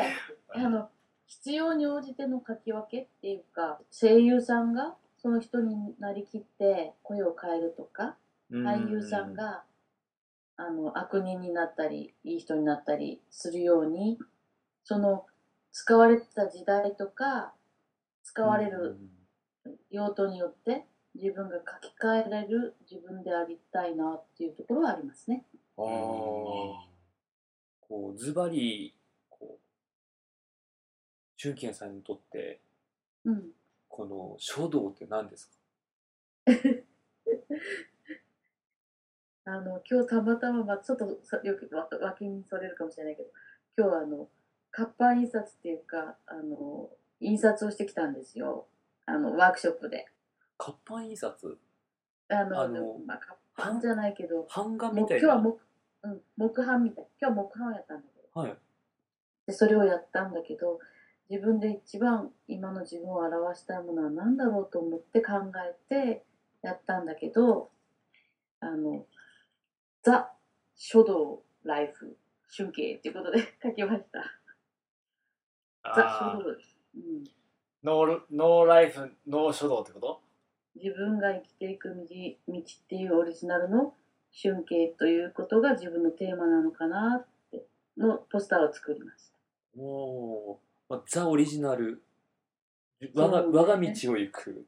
[0.48, 0.88] あの
[1.26, 8.16] 必要に応じての書き分けっていうか声優さんがその人になりきって声を変えるとか
[8.50, 9.64] 俳優さんが
[10.56, 14.18] あの悪人になったりいい人になったりするように
[14.84, 15.26] その
[15.72, 17.54] 使われてた時代とか
[18.24, 18.98] 使われる
[19.90, 25.44] 用途によって自分が書き換えられる自分でありたいなっていうところはありますね。
[25.76, 25.84] ああ
[27.80, 28.94] こうズバリ
[29.28, 29.60] こう
[31.36, 32.60] 俊健さんにとって
[33.24, 33.50] うん、
[33.88, 35.50] この書道って何です
[36.46, 36.46] か？
[39.44, 43.30] あの今日たまたま、まあ、ちょっとさよくわ脇にそれるかもしれないけど
[43.76, 44.28] 今日はあの
[44.70, 48.66] 活版印刷っていうかあの印刷をしてきたんですよ。
[49.06, 50.06] あのワークショップで。
[50.58, 51.58] 活版印刷？
[52.28, 55.32] あのあのまあ、活版じゃないけど版画みたいな？
[55.34, 55.60] 今日は木,、
[56.04, 57.06] うん、木版みたい。
[57.20, 58.40] 今日は木版をやったんだけど。
[58.40, 58.56] はい。
[59.46, 60.78] でそれをやったんだけど
[61.28, 65.32] 自分で一番今の自分を表したいものは何だろうと思って考
[65.90, 66.24] えて
[66.62, 67.70] やったんだけど
[68.60, 69.06] あの
[70.02, 70.32] 「ザ・
[70.76, 72.16] 書道ライフ
[72.56, 74.39] 春景」っていうことで 書きました。
[75.94, 76.38] ザ・あー。
[76.38, 77.24] 書道です、うん。
[77.82, 80.20] ノーノーライフノー書道ってこと？
[80.76, 81.94] 自分が生きていく道
[82.48, 83.94] 道っていうオリジナルの
[84.42, 87.64] 春景ということが自分のテーマなのかなって
[87.96, 89.38] のポスターを作りました。
[89.80, 90.60] おお
[91.08, 92.02] ザ・オリジナル。
[93.14, 94.66] 我が我が道を行く。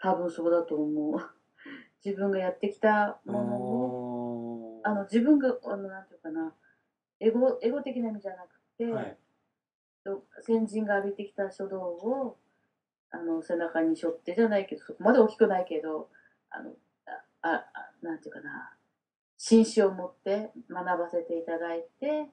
[0.00, 1.20] 多分そうだと思う。
[2.02, 6.54] 自分がやってきたものを、あの自分があのなんていうかな、
[7.20, 9.04] エゴエゴ的な意味じゃなくて、はい。
[9.04, 9.18] と
[10.42, 12.36] 先人が歩いてきた書道を
[13.10, 16.08] あの背中に背負ってじゃないけど、そこまで大きくないけど、
[16.50, 16.70] あの
[17.42, 18.72] あああなんていうかな、
[19.36, 22.26] 紳士を持って学ばせていただいて、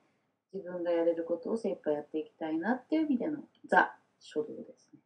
[0.53, 4.99] 自分がやれることを精一杯やっていきたいなっていう意味でのザ書道ですね。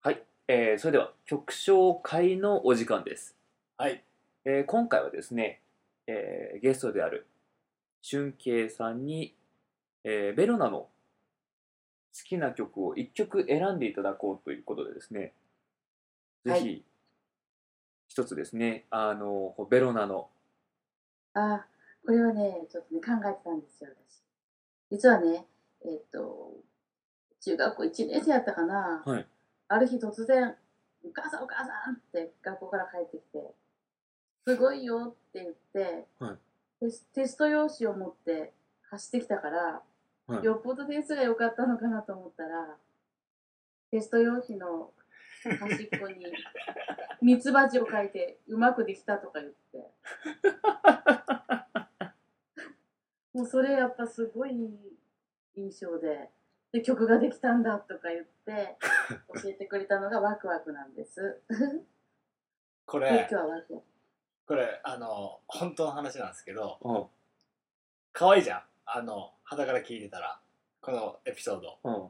[0.00, 3.36] はい、えーそれでは曲紹介のお時間です、
[3.76, 4.02] はい。
[4.44, 5.60] えー今回はですね、
[6.06, 7.26] えーゲストである
[8.00, 9.34] 俊慶さんに、
[10.04, 10.88] えーベロナの好
[12.22, 15.32] きな曲を1曲選んでいただこうということでですね。
[16.44, 16.62] ぜはい。
[16.62, 16.84] ひ
[18.08, 18.86] 一つですね。
[18.90, 20.28] あのベロナの。
[21.34, 21.66] あ、
[22.04, 24.22] これはね、ちょっとね、考えてたんですよ、私。
[24.90, 25.46] 実はね、
[25.84, 26.56] えっ、と、
[27.40, 29.26] 中学校1年生やったかな、はい。
[29.68, 30.56] ある日突然、
[31.04, 33.54] お母さんお母さんって学校から帰ってきて、
[34.46, 36.36] すごいよって言って、はい。
[36.80, 38.52] テステスト用紙を持って
[38.90, 39.82] 走ってきたから、
[40.28, 42.76] はいよっぽど点数が良かったのかなと思ったら、
[43.90, 44.90] テスト用紙の
[45.58, 46.26] 端っこに
[47.22, 49.90] ミツバチを書いてうまくできたとか言って。
[53.32, 54.52] もうそれやっぱすごい
[55.54, 56.30] 印象で、
[56.72, 58.76] で曲ができたんだとか言って
[59.42, 61.40] 教えてくれたのがワクワクなんです。
[62.84, 63.86] これ日はワクワク。
[64.46, 67.06] これあの本当の話なんですけどうん
[68.12, 70.38] 可愛いじゃんあの肌から聞いてたら
[70.82, 71.78] このエピソード。
[71.82, 72.08] うん。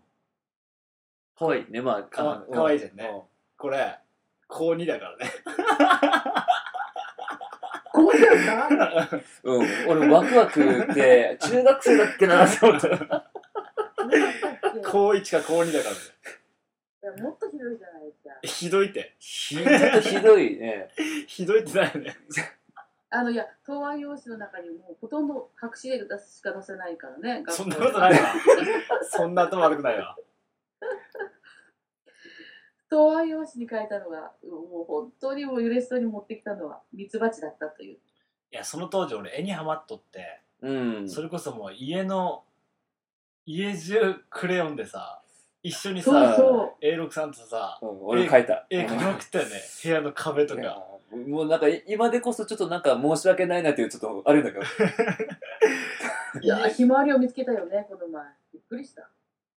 [1.38, 2.52] かわいいねまあかわうん。
[2.52, 3.04] かわいいじゃんね。
[3.04, 3.22] う
[3.56, 3.96] これ
[4.48, 5.30] 高2だからね。
[7.92, 9.08] こうなんだ
[9.44, 12.88] うん、俺ワクワクって中学生だっけなと思って。
[14.84, 16.00] 高1か高2だからね。
[17.04, 18.30] いやもっとひどいじゃないですか。
[18.42, 19.14] ひどいって。
[19.20, 20.88] ひどいひどいね。
[21.28, 22.16] ひどいってないよね
[23.10, 27.42] あのいや答案用紙の中にもうほとんど白紙で出すしか出せないからね。
[27.48, 28.18] そんなことないわ
[29.10, 30.16] そんな頭悪くないわ
[32.90, 37.98] 答案用紙に書いたのがもう本当にもう嬉しそうに持ってきたのはミツバチだったという。
[38.50, 41.08] いやその当時俺絵にハマっとってうん。
[41.08, 42.44] それこそもう家の
[43.46, 45.22] 家中クレヨンでさ
[45.62, 48.66] 一緒にそうさそ A6 さんとさうん俺も書いた。
[48.70, 54.64] 絵描きまくったよね部屋の壁とかもうなんか今でこそちょっとなんか申し訳ないなっていうちょっとあるんだけど。
[54.64, 54.66] う。
[56.42, 58.24] いや ひまわりを見つけたよねこの前。
[58.52, 59.08] びっくりした。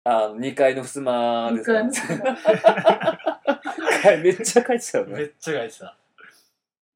[0.04, 1.84] あの2階の襖ですか
[4.24, 5.14] めっちゃ書いてたよね。
[5.14, 5.96] めっちゃ描いてた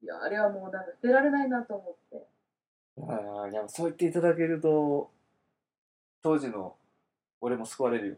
[0.02, 2.26] いやあれはもうなんか捨てられないなと思って。
[3.02, 5.12] ああ、いやそう言っていただけると、
[6.24, 6.78] 当時の
[7.42, 8.16] 俺も救われるよ。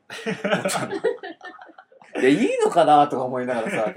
[2.21, 3.93] いや、いいのかなとか思いながらさ、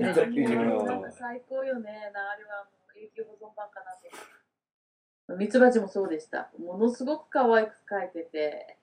[0.00, 2.10] なんか最高よね。
[2.12, 3.92] なあれはもう永久保存版かな
[5.28, 5.36] と。
[5.36, 6.50] ミツバチもそうでした。
[6.58, 8.76] ものすごく可愛く描いてて、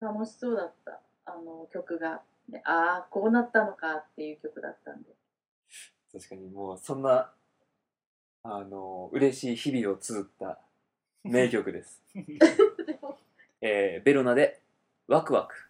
[0.00, 2.22] 楽しそうだった、あの曲が。
[2.48, 5.10] でああ、こうなったのかっていう曲だったんで。
[6.12, 7.30] 確かにもうそんな
[8.42, 10.58] あの嬉しい日々を綴った
[11.22, 12.02] 名曲です、
[13.60, 14.62] えー、ベロナで
[15.06, 15.67] ワクワク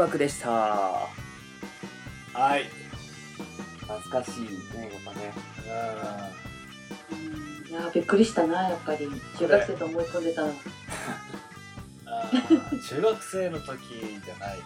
[0.00, 0.48] クワクでした。
[0.48, 1.08] は
[2.56, 2.64] い。
[3.80, 5.30] 懐かしいねまたね。
[7.68, 9.10] いやーびっくりしたな、やっぱり。
[9.38, 10.54] 中学生と思い込んでたの。
[12.88, 13.66] 中学生の時
[14.24, 14.64] じゃないね。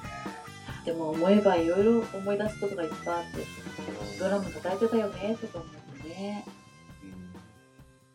[0.85, 6.45] でも思えばいろいろ思い出すことがいっぱいあって、ドラム叩いてたよね、とか思ってね。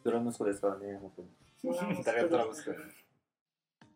[0.06, 1.28] ドラム息子ですからね本当に。
[2.06, 2.74] 誰がドラムスク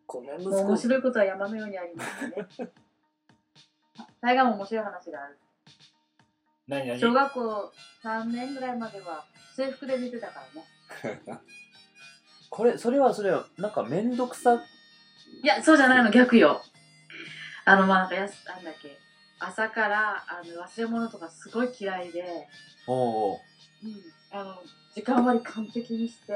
[0.06, 2.70] このもう面白いことは山のようにありますね。
[4.24, 5.38] 大河も面白い話がある。
[6.66, 6.98] 何何？
[6.98, 10.40] 小学校3年ぐらいまでは制服で寝てたか
[11.04, 11.40] らね。
[12.48, 14.54] これそれはそれはなんか面倒くさ？
[15.42, 16.62] いや、そうじゃないの、逆よ。
[17.66, 18.98] あの、まあ、なんかやす、なんだっけ、
[19.38, 22.48] 朝から、あの、忘れ物とかすごい嫌いで、
[22.86, 23.38] おう
[23.82, 23.86] う。
[23.86, 24.62] ん、あの、
[24.94, 26.32] 時間割り完璧にして、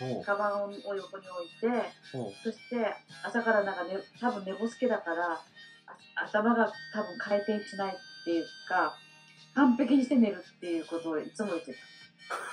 [0.00, 0.24] おう。
[0.24, 1.66] カバンを横に置いて、
[2.14, 2.32] おう。
[2.44, 5.40] そして朝からなんかね、多分寝ぼすけだから、あ
[6.14, 8.94] 頭が多分回転しないっていうか、
[9.54, 11.78] 完璧にして寝るっていうことをいつも言ってた。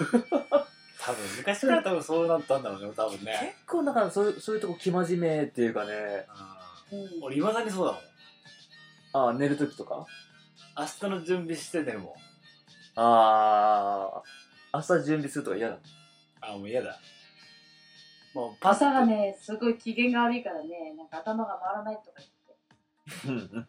[1.02, 3.56] 多分昔から多分そうなったんだろうね多分ね。
[3.58, 6.26] 結構だからそういうそういうとこ生真面目っていうかね。
[6.92, 7.24] うん。
[7.24, 8.02] 俺いまだにそうだもん。
[9.28, 10.06] ああ寝る時とか？
[10.78, 12.10] 明日の準備して寝るも。
[12.10, 12.14] ん
[12.96, 14.22] あ
[14.72, 15.78] あ朝準備するとか嫌だ
[16.42, 17.00] あもう嫌だ。
[18.34, 22.39] もうパッ朝がね、すごい機嫌が悪いからね、なんか頭が回らないとか言って。
[23.28, 23.68] うん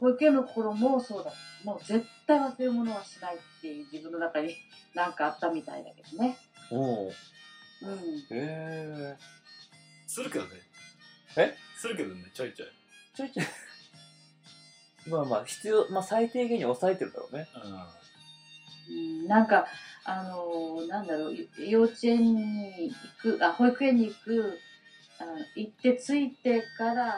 [0.00, 1.30] 保育園の頃もそうだ。
[1.62, 4.56] もう絶対忘れ物はしないっていう自分の中に
[4.94, 6.38] なんかあったみたいだけどね。
[6.70, 7.10] おう。
[7.10, 7.10] うん。
[7.10, 7.14] へ
[8.30, 9.16] え
[10.06, 10.50] するけどね。
[11.36, 11.54] え？
[11.76, 12.68] するけどねちょいちょい。
[13.14, 13.46] ちょいちょい。
[15.10, 17.46] まあまあ必要、まあ、最低限に抑えてるだろうね。
[18.88, 19.28] うん。
[19.28, 19.66] なんか
[20.04, 22.90] あのなんだろう幼稚園に
[23.22, 24.58] 行くあ保育園に行く
[25.54, 27.14] 行って着いてから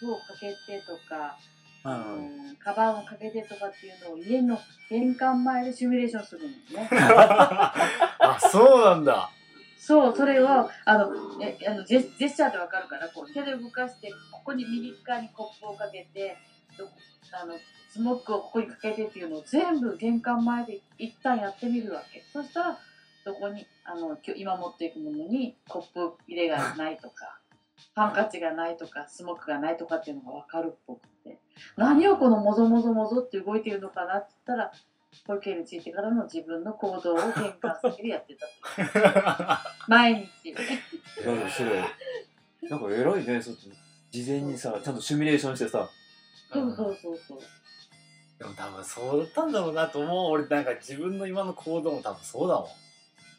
[0.00, 1.38] コップをかけてとか、
[1.84, 6.88] あのカバンをかけてとかっていうのを家の玄関前でシミュレーションするのね。
[6.92, 9.30] あそうなんだ
[9.84, 10.48] そう、それを、
[10.84, 11.10] あの、
[11.42, 16.36] えあのジェジェスチャーでわかるから、こう手で動かして、ここに右側にコップをかけて、
[16.78, 16.88] ど
[17.32, 17.54] あの、
[17.90, 22.22] スモックをここにかけてっていうのを全部玄関前で一旦やってみるわけ。
[22.32, 22.78] そしたら、
[23.24, 27.40] どこに、あの、今日今持っていくものにコップ入れがないとか、
[27.94, 31.38] ハンカチがないとか、スモックがないとかっていうのがわかるっぽくて、
[31.76, 34.72] 何をこのもぞもぞもぞって動いてるのかなって言ったら、
[35.26, 39.68] 保育園についてからの自分の行動を玄関先でやってたって。
[39.86, 40.48] 毎日。
[40.48, 40.52] い
[41.24, 41.84] やでもそれ
[42.68, 43.70] なんか偉いねそっち
[44.10, 45.88] 事前にさちゃんとシミュレーションしてさ
[46.52, 47.38] そうそうそうそう。
[48.38, 52.66] でも多分そうだったんだろうなと思う俺なんか自分の今の行動も多分そうだもん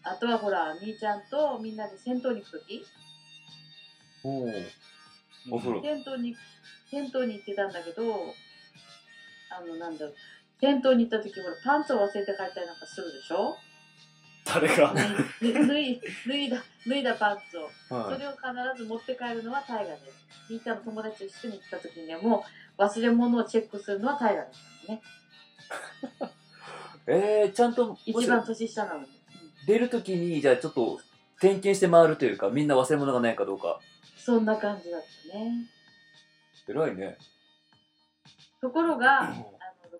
[0.03, 2.85] あとはほら、兄ちゃんとみんなで銭湯に行くとき、
[4.23, 4.47] お
[5.55, 6.35] お風呂銭湯に、
[6.89, 8.33] 銭湯に行ってたんだけど、
[9.49, 10.15] あの、なんだろう、
[10.59, 13.55] 銭湯に行ったとき、ほら、パンツを忘れて帰ったりなんかするでしょ？
[14.45, 14.93] 誰が？
[14.93, 17.69] 脱い脱い脱いだ、脱いだパンツを。
[17.87, 18.43] そはいれを必
[18.77, 20.03] ず持って帰るのはタイガです。
[20.49, 22.43] 兄ちゃんの友達と一緒に行ったときにはも
[22.77, 25.01] う、忘れ物をチェックするのはタイガですね。
[27.07, 29.12] えー、ちゃんともし一番年下なのに。
[29.67, 30.99] 出るときにじゃあちょっと
[31.39, 33.79] 点検して回るというかみんな忘れ物がないかどうか。
[34.17, 35.01] そんな感じだっ
[35.31, 35.69] たね。
[36.67, 37.17] 偉いね。
[38.61, 39.51] ところが、あの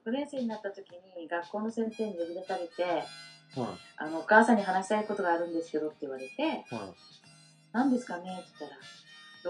[0.05, 2.83] 6年生になった時に学校の先生に呼び出されて
[3.59, 6.93] はあの「お母さんに話したいことがあるんですけど」って言われていは
[7.71, 8.81] 「何ですかね?」って言ったら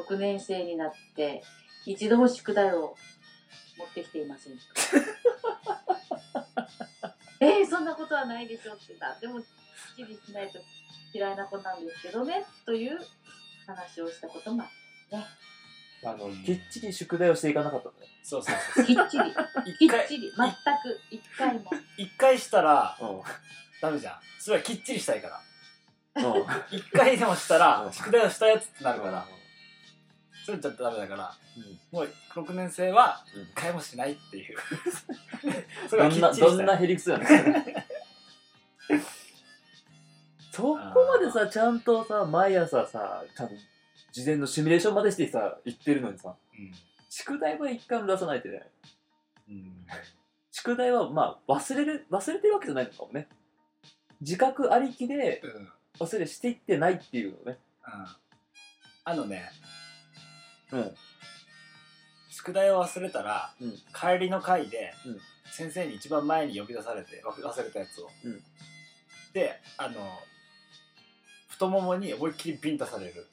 [0.17, 1.43] 「6年生になって
[1.85, 2.95] 一度も宿題を
[3.77, 4.53] 持ってきていません」
[7.39, 9.19] えー、そんなことはないでしょ」って言った。
[9.19, 9.41] でも
[9.95, 10.59] きっちりしないと
[11.13, 12.99] 嫌いな子なんですけどねという
[13.67, 15.23] 話をしたこともあい
[16.05, 16.43] あの、うん。
[16.43, 18.07] きっちり宿題をしていかなかったんだね。
[18.23, 18.85] そうそうそう。
[18.85, 19.23] るきっちり。
[19.79, 20.31] きっちり。
[20.35, 20.99] 全く。
[21.09, 21.71] 一回も。
[21.97, 23.21] 一回したらうん。
[23.81, 24.19] ダメじゃん。
[24.39, 25.41] それはきっちりしたいか
[26.15, 26.29] ら。
[26.29, 26.45] うん。
[26.77, 27.93] 一回でもしたらうん。
[27.93, 29.25] 宿題をしたやつってなるから。
[30.45, 31.33] それちょっとダメだから
[31.91, 33.43] もう6年生はうん。
[33.43, 34.57] 一回もしないっていう。
[35.89, 36.57] それはどんなきっちりしたい。
[36.57, 37.87] どんなへりくつやね
[40.53, 43.55] そこまでさちゃんとさ毎朝さちゃんと
[44.11, 46.35] 事前のシミュレーションまでしてさ言ってるのにさ
[47.09, 48.61] 宿題は一回も出さないってね
[49.49, 49.73] うんうん。
[50.51, 53.27] 宿題はまあ忘れる忘れてるわけじゃないのかもね。
[54.21, 55.49] 自覚ありきでうん。
[55.49, 57.59] うん忘れしていってないっていうのね。
[59.03, 59.51] あのね
[60.71, 60.91] うん。
[62.29, 63.71] 宿題を忘れたら、うん。
[63.93, 65.19] 帰りの会で、うん。
[65.51, 68.41] 先生に一番前に呼び出されてわ忘れたやつを、うん。
[69.33, 69.99] であの
[71.63, 73.25] 太ももに思いっきりビンタされる。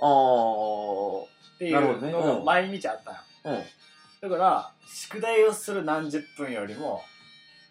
[0.00, 1.22] ああ
[1.54, 2.44] っていうのがうん。
[2.44, 4.30] 毎日あったよ、うん。
[4.30, 7.02] だから宿題をする何十分よりも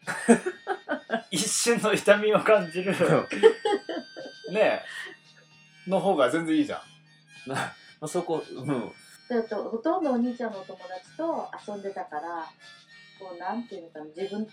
[1.31, 2.93] 一瞬の痛みを感じる
[4.51, 4.81] ね
[5.88, 7.51] えの方が全然いいじゃん。
[7.51, 8.91] まあそこうん。
[9.27, 12.47] だとほとんどお兄ちゃんのお友達と遊んでたから
[13.19, 14.47] こうなんていうのかな自分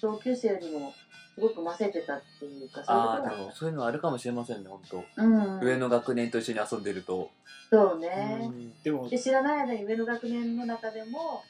[0.00, 1.05] 同級生よりもす
[1.38, 3.02] ごくませてたっていうかそういう
[3.48, 5.60] あそういうのあるかもしれませんね本当、うん。
[5.60, 7.30] 上の学年と一緒に遊んでると、
[7.70, 8.82] そうね、うん。
[8.82, 11.42] でもで知らない間に上の学年の中でも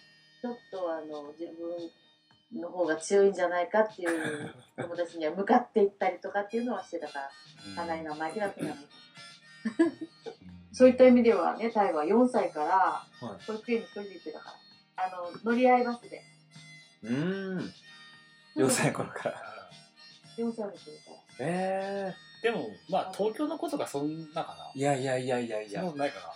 [0.42, 1.52] ちょっとあの自
[2.52, 7.30] 分の方が強いんじゃないかっていう 友達には向かっていったりとかっていうのはしてたか
[7.76, 8.64] らかなり生意気だったん。
[8.64, 8.90] じゃないか
[10.72, 13.44] そういった意味ではねタイは4歳からはい。
[13.46, 14.54] 保育園に一人で行ってたか
[14.96, 16.22] らあの乗り合いバスで。
[17.04, 17.72] うーん。
[18.56, 19.55] 4歳の頃から
[20.38, 20.76] 4歳の頃から
[21.40, 24.70] えでもまあ東京の子とかそんなかな。
[24.74, 26.34] えいやいやいやいやいそんなやことないか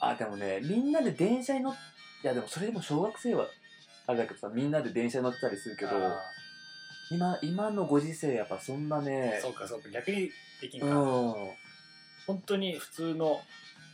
[0.00, 3.46] あでもねみんなで電車に乗っいやでもそれでも小学生は
[4.06, 5.92] あれだけどさみんなで電車に乗ってたりするけど
[7.10, 10.30] 今今のご時世やっぱそんなーねそうかそうか逆に
[10.60, 11.26] できんか、うん。
[11.26, 11.34] うん
[12.26, 13.38] 本当に普通の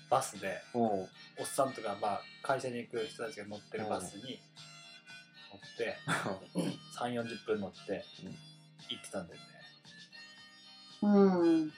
[0.09, 4.41] バスでおっさんとか、まあ、会社に行く人たちが乗ってるバスに
[5.53, 5.97] 乗って
[6.97, 8.50] 3 4 0分乗ってうん
[9.13, 9.47] 行ってたんだよね。
[11.03, 11.09] う
[11.65, 11.73] ん。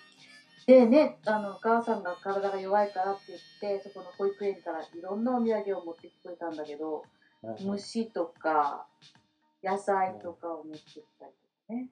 [0.67, 7.05] でねあのお母さんが体が弱いからって言ってそこの保育園からいろんなお土産を持ってきてくれたんだけど
[7.61, 8.87] 虫とか
[9.63, 11.89] 野菜とかを持ってきたりとかね。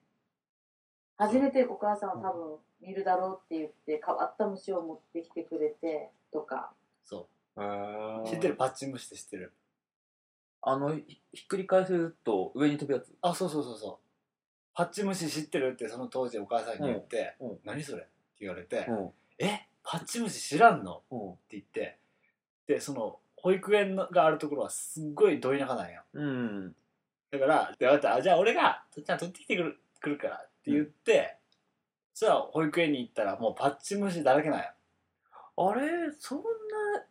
[1.17, 6.71] 初めてお母さんは多分見るだろうって言って変わった虫を持ってきてくれてとか。
[7.03, 8.27] そう。
[8.27, 9.53] 知ってるパッチン虫って知ってる？
[10.61, 13.13] あのひひっくり返すと上に飛ぶやつ。
[13.21, 14.10] あそうそうそうそう
[14.73, 15.73] パッチ虫知ってる？
[15.73, 17.49] ってその当時お母さんに言ってうん。
[17.51, 18.09] うん「何それ?」って
[18.41, 19.67] 言われてうん「え？
[19.83, 21.31] パッチ虫知らんの?」うん。
[21.33, 21.97] って言って
[22.67, 26.03] でその保育園のがあるところはすっごいど田舎なんや。
[26.13, 26.75] うん
[27.31, 31.37] だからでああじゃあ俺がとっちゃん取ってきてくるくるからって言って、
[32.13, 34.73] そしたら保育園に行ったらもうパッチ虫だらけなんや、
[35.55, 36.11] あれ？
[36.19, 36.43] そんな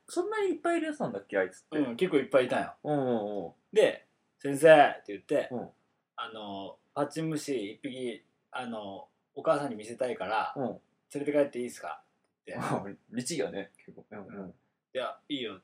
[0.07, 1.39] そんなにいっぱいいるやつなんだっけ？
[1.39, 1.79] あいつって。
[1.79, 2.75] うん、結構いっぱいいたんよ。
[2.85, 3.53] うんうんうん。
[3.73, 4.07] で
[4.39, 5.69] 「先生」って言って、うん。
[6.17, 10.81] あのパッチムシ一匹あのお母さんに見せたいからうん。
[11.13, 12.03] 連れて帰っていいですか？
[12.43, 12.57] って。
[12.57, 14.05] 言って律儀やね結構。
[14.11, 14.49] うんうん。
[14.49, 14.53] い
[14.99, 15.61] やいいよ。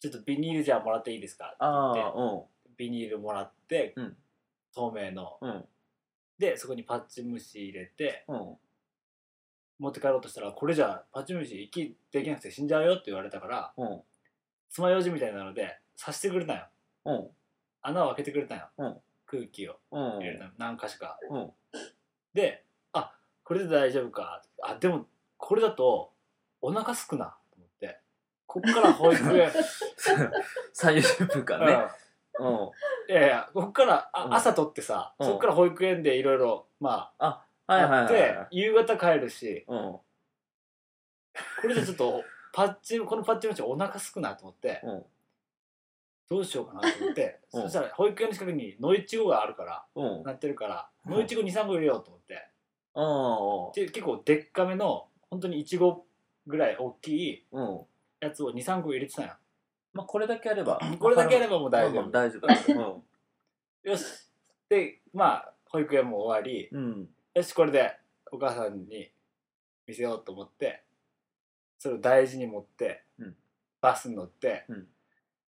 [0.00, 1.46] ちょっとビニールじゃあもらっていいですか？
[1.46, 2.70] ってあ言って。
[2.76, 4.16] ビニールもらって、うん。
[4.74, 5.38] 透明の。
[5.40, 5.64] うん。
[6.38, 8.56] でそこにパッチムシ入れてうん。
[9.80, 14.00] 持って帰ろうとしたらこれじゃパッチムシ息できなくて死んじゃうよって言われたからうん。
[14.70, 16.66] 爪楊枝みたいなので刺してくれたんよ。
[17.06, 17.28] うん。
[17.82, 18.96] 穴を開けてくれたんよ、うん
[19.28, 20.02] 空気をうん。
[20.18, 21.18] 入れる何か所か。
[21.30, 21.50] うん。
[22.34, 23.12] であ
[23.44, 24.42] これで大丈夫か。
[24.62, 25.06] あでも
[25.36, 26.12] これだと
[26.60, 27.36] お腹すくな。
[27.50, 28.00] と思って。
[28.46, 29.50] こっから保育園。
[30.74, 31.78] 30分間ね。
[32.40, 32.46] うん。
[32.46, 32.54] うん。
[33.10, 34.34] いやいやこっからあ、うん。
[34.34, 35.26] 朝取ってさ、うん。
[35.26, 39.64] そっから保育園でいろいろまあはいはいあって、夕方帰るし。
[39.68, 39.98] うん。
[41.60, 45.02] これじゃちょっとパッチこのパッチのうちお腹すくなと思って、うん
[46.30, 47.62] どうしようかなと思って、 うん。
[47.62, 50.22] そしたら保育園の近くに野いちごがあるからうん。
[50.22, 52.48] なってるからうん野いちご23個入れようと思って。
[52.94, 56.06] あで結構でっかめの本当にいちご
[56.46, 57.86] ぐらい大きいあうん。
[58.20, 59.38] やつを23個入れてたんや。
[59.92, 60.78] まあこれだけあれば。
[61.00, 62.04] これだけやればもう大丈夫。
[62.04, 63.02] うん大丈夫。
[63.88, 64.28] よし。
[64.68, 66.68] でまあ保育園も終わり。
[66.70, 67.14] うんうん。
[67.34, 67.96] よしこれで
[68.30, 69.10] お母さんに
[69.86, 70.82] 見せようと思って
[71.78, 73.36] それを大事に持って、うん。
[73.80, 74.88] バスに乗って、うん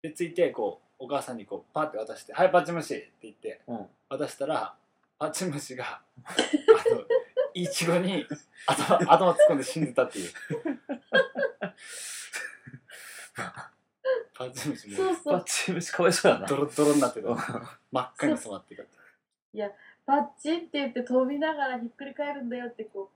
[0.03, 3.86] で着いてこうお母さんにこうパッて渡して「はいパッチムシ」って言ってうん。
[4.09, 4.74] 渡したら
[5.18, 6.34] パッチムシがあ
[6.94, 7.05] の
[7.55, 8.24] いちごに
[8.66, 10.30] 頭頭突っ込んで死んでたっていう。
[14.34, 15.32] パッチムシもそうそう。
[15.34, 16.46] バッチ虫かわいそうやな。
[16.46, 17.28] ドロッドロになってた。
[17.28, 17.36] うん。
[17.36, 18.84] 真っ赤に染まってた
[20.07, 23.11] パッチンって言って飛びながらひっくり返るんだよってこ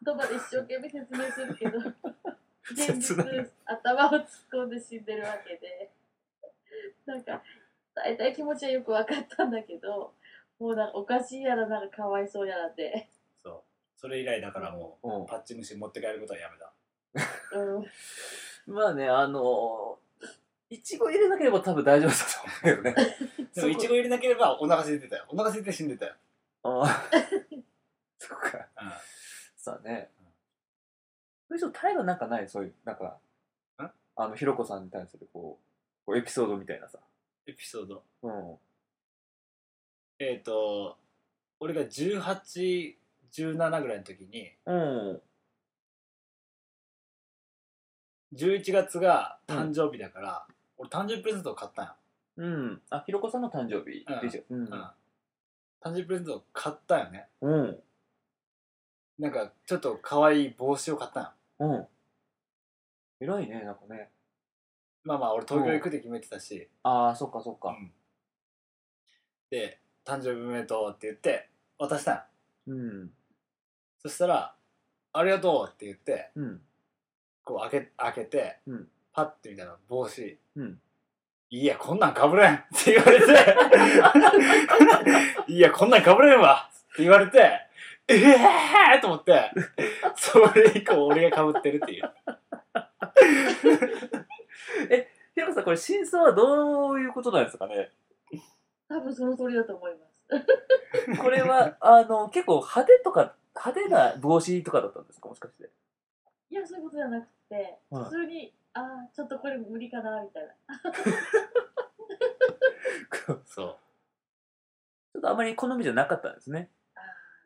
[0.00, 1.78] う言葉で一生懸命説明するけど
[2.70, 3.50] 現実 切ない。
[3.66, 5.90] 頭を突っ込んで死んでるわけで
[7.06, 7.42] なんか
[7.94, 10.12] 大体気持ちはよく分かったんだけど
[10.58, 13.08] もうなんかおかしいやらなんかかわいそうやらで、
[13.42, 13.60] そう。
[13.96, 15.22] それ以来だからもうん。
[15.24, 16.72] うパッチムシ持って帰ることはやめた。
[17.58, 17.78] う
[18.70, 19.98] ん、まあねあの
[20.70, 22.22] いちご入れなければ多分大丈夫だと
[22.70, 23.16] 思うけどね。
[23.54, 25.26] でもいちご入れなければお腹空いてたよ。
[25.28, 26.14] お腹空いて死んでたよ、
[26.62, 27.02] ああ
[28.18, 28.58] そっか。
[28.80, 28.92] うん。
[29.56, 30.10] さあね。
[31.48, 32.48] それちょっとタイがなんかない？
[32.48, 33.18] そういうなんか
[33.78, 33.90] ん？
[34.16, 35.64] あのひろこさんに対するこう
[36.04, 36.98] こうエピソードみたいなさ。
[37.46, 38.02] エピソード。
[38.22, 38.56] うん。
[40.18, 40.96] えっ、と
[41.60, 42.94] 俺が1817
[43.82, 45.20] ぐらいの時にうん。
[48.34, 50.46] 11月が誕生日だから、
[50.78, 51.92] 俺誕生日プレゼントを買ったんよ、
[52.38, 52.80] うん。
[52.90, 54.20] あひろこさんの誕生日うん。
[54.20, 54.60] でしょうん。
[54.60, 54.70] うん。
[54.70, 57.28] 誕生日プレゼントを買ったよね。
[57.40, 57.78] うん。
[59.18, 61.30] なんかちょっと可愛い帽子を買ったんよ。
[61.60, 61.86] うん。
[63.20, 64.08] 偉いねなんかね
[65.04, 67.70] まあまあ俺東京行くって決めてたし、ああそっかそっか。
[67.70, 67.92] うん。
[69.50, 71.48] で誕生日おめでとうって言って
[71.78, 72.22] 渡したんよ
[72.68, 73.10] うん。
[74.00, 74.54] そしたら
[75.12, 76.60] 「ありがとう」って言ってうん。
[77.44, 78.88] こう開け開けて、うん。
[79.12, 80.38] パッて見たら帽子。
[80.56, 80.80] うん。
[81.50, 83.56] いや、こんなんかぶれんって言われて、
[85.52, 86.70] いや、こんなんかぶれんわ。
[86.72, 87.38] って言われて、
[88.08, 89.50] ええーと思って、
[90.16, 92.10] それ以降俺がかぶってるっていう。
[95.34, 97.90] ひろこさんこれ真相はどういうことなんですかね？
[98.88, 101.18] 多分その通りだと思います。
[101.22, 105.28] これはあの結構派手とか派手な帽子とかだったんですか？
[105.28, 105.70] もしかして。
[106.50, 108.04] いやそういうことじゃなくてはい。
[108.04, 110.54] 普通にああちょっとこれ無理かなみたいな。
[113.26, 113.78] ちょそ
[115.18, 116.70] っとあまり好みじゃなかったんですね。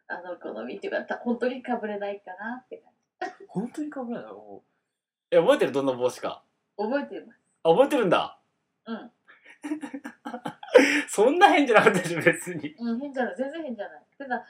[0.08, 2.92] あの好みっていうかた本当にかぶれないかなって感
[3.48, 4.30] 本当にかぶらない？
[4.32, 4.66] のう。
[5.30, 5.72] え、覚えてる？
[5.72, 6.44] どんな帽子か。
[6.78, 8.38] じ覚えてますあ、覚えてるんだ。
[8.86, 9.10] うん
[11.08, 12.74] そんな変じゃなかったでしょ、別に。
[12.78, 13.36] うん、変じゃない。
[13.36, 14.02] 全然変じゃない。
[14.18, 14.46] ただ、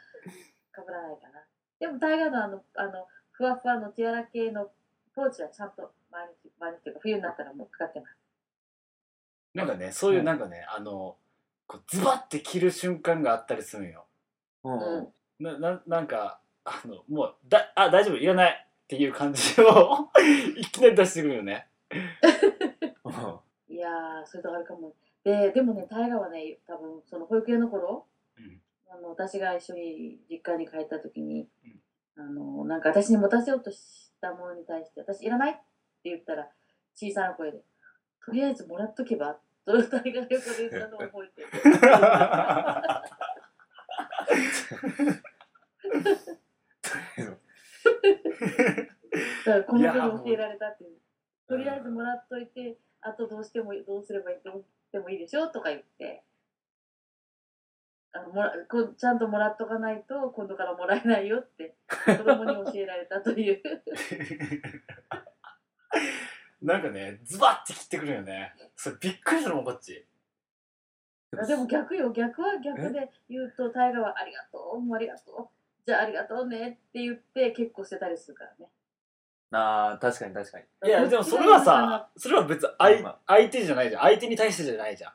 [0.72, 1.44] かぶらないかな。
[1.78, 4.70] でも、タイガーのあの、あの、ふわふわのティアラ系の
[5.14, 8.16] ポーチはちゃんと毎日、毎日というか、冬になったらもうかかってます。
[9.54, 11.16] なんかね、そういうなんかね、あの、
[11.66, 14.06] こうズバッて着る瞬間があったりするんよ。
[14.64, 20.10] うんうんな、ななんか、あの、もう、だ、あ、大丈夫、いらないっていう感じを
[20.56, 21.68] いきなり出してくるよね。
[21.90, 23.74] うん。
[23.74, 24.94] いやー、そういうとこあるかも。
[25.24, 28.06] ででもね大河はね多分その保育園の頃、
[28.38, 28.60] うん。
[28.88, 31.48] あの私が一緒に実家に帰った時に、
[32.16, 35.60] あのなんか私に持たせようとしたものに対して私いらないって
[36.04, 36.48] 言ったら
[36.94, 37.62] 小さな声で
[38.24, 41.48] とりあえずもらっとけばと大河が横で言ったのを覚えてる。
[49.44, 50.98] だからこの子に教えられたっていう
[51.48, 56.22] とりあえずもらっといてあとどうしてもどうすればいいどうしてもいいでしょとか言って
[58.12, 63.62] あのもらこちゃんともらっとかないと今度からもらえないよって子供に教えられたという。
[66.62, 68.54] なんかねズバッて切ってくるよね。
[68.74, 70.06] それびっくりするもんこっち。
[71.38, 72.10] あでも逆よ。
[72.10, 75.48] 逆は逆で言うと大河は「ありがとうもうありがとう。
[75.86, 78.70] じゃあありがとうね」って言って結構してたりするからね
[79.52, 80.64] ああ確かに確かに。
[80.88, 84.02] いやでもそれはさそれは別に相まあ相手じゃないじゃん。
[84.02, 85.12] 相手に対してじゃないじゃん。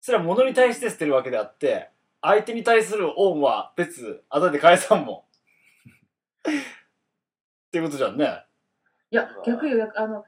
[0.00, 5.26] それは物に対して捨てるわけであって相手に対する恩は別あだで返さんも。
[6.48, 8.44] ん っていうことじゃんね。
[9.10, 10.24] いや逆よ逆あの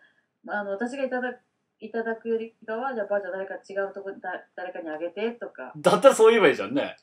[0.49, 1.35] あの私がいただ
[1.81, 5.73] いただくよりかはじゃあばあちゃん誰か違うとこにだ誰かにあげてとか。
[5.77, 6.97] だったらそう言えばいいじゃんね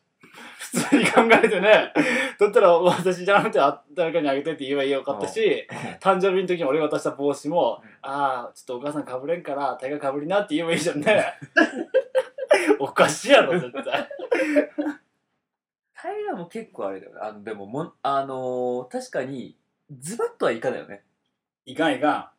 [0.74, 1.94] 普通に考えてね。
[2.40, 5.04] だったら私じゃなくてあ誰かにあげてって言えばよ。
[5.04, 5.68] かったし
[6.02, 11.26] 誕生日の時に俺が渡した帽子もああちょっとお母さんかぶれんから大概かぶりなって言えばいいじゃんね。
[12.80, 13.84] おかしいやろ絶対。
[15.96, 17.20] タイガーも結構あれだよね。
[17.22, 19.58] あのでももんあのー確かに
[20.00, 21.04] ズバッとはいかないよね。
[21.66, 22.34] いかんいか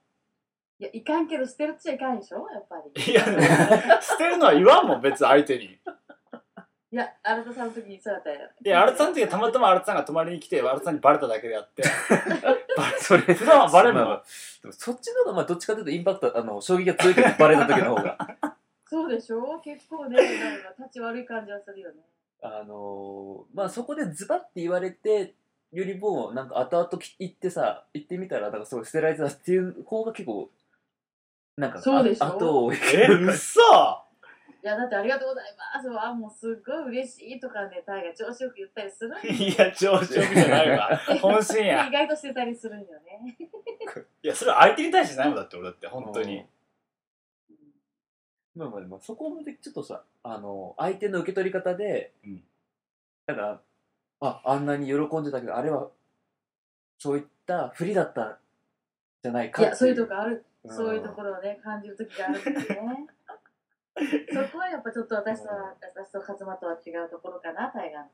[0.79, 3.03] いやいかんけど捨てるっちゃいかんでしょやっぱり。
[3.03, 3.43] んいやでも
[4.01, 5.77] 捨てるのは言わんもん別に相手に
[6.91, 8.41] いや新田さんの時にそうやったよ。
[8.63, 11.83] で新田さんの時はたまたま新田さんが泊まりに来て新田さんにバレただけであって。
[12.77, 14.01] バ レそれ普段はバレるの？
[14.01, 14.25] まあまあ
[14.63, 18.19] でもそっちの方がまあどっちかというとインパクトあの衝撃が強いけどバレた時の方が。
[18.87, 19.61] そうでしょ？
[19.63, 21.97] 結構ねなんか立ち悪い感じはするよね。
[22.41, 25.35] あのーまあそこでズバッて言われて
[25.73, 30.49] よりもなんか後々き行ってさ行ってみたらなんかすごい捨てられてたっていう方が結構
[31.59, 32.25] なんかそうでしょ？
[32.25, 32.77] あ後をえ
[33.09, 33.61] 嘘！
[33.61, 34.08] い
[34.69, 35.45] やだってありがとうござい
[35.75, 39.19] ますわもうすっごい嬉しいとかねタイが調子よく言ったりするんよ。
[39.25, 40.97] いや調子よくじゃないわ。
[41.23, 41.87] 本心や。
[41.87, 43.37] 意外としてたりするんよね。
[44.23, 46.47] いやそれは相手に対してないもんだって俺だって本当に。
[48.55, 52.45] まあまあまあそこもでちょっとさあの相手の受け取り方で、うん。
[53.27, 53.61] だから
[54.21, 55.91] ああんなに喜んでたけどあれは
[56.99, 58.39] そういったふりだったん
[59.23, 60.45] じゃないかっていやそういうとこある。
[60.65, 60.77] うん。
[60.77, 63.09] そういうところをね感じる時があるんですね
[64.33, 68.07] そこはやっぱちょっと私とは私と勝間とは違うところかなタイガ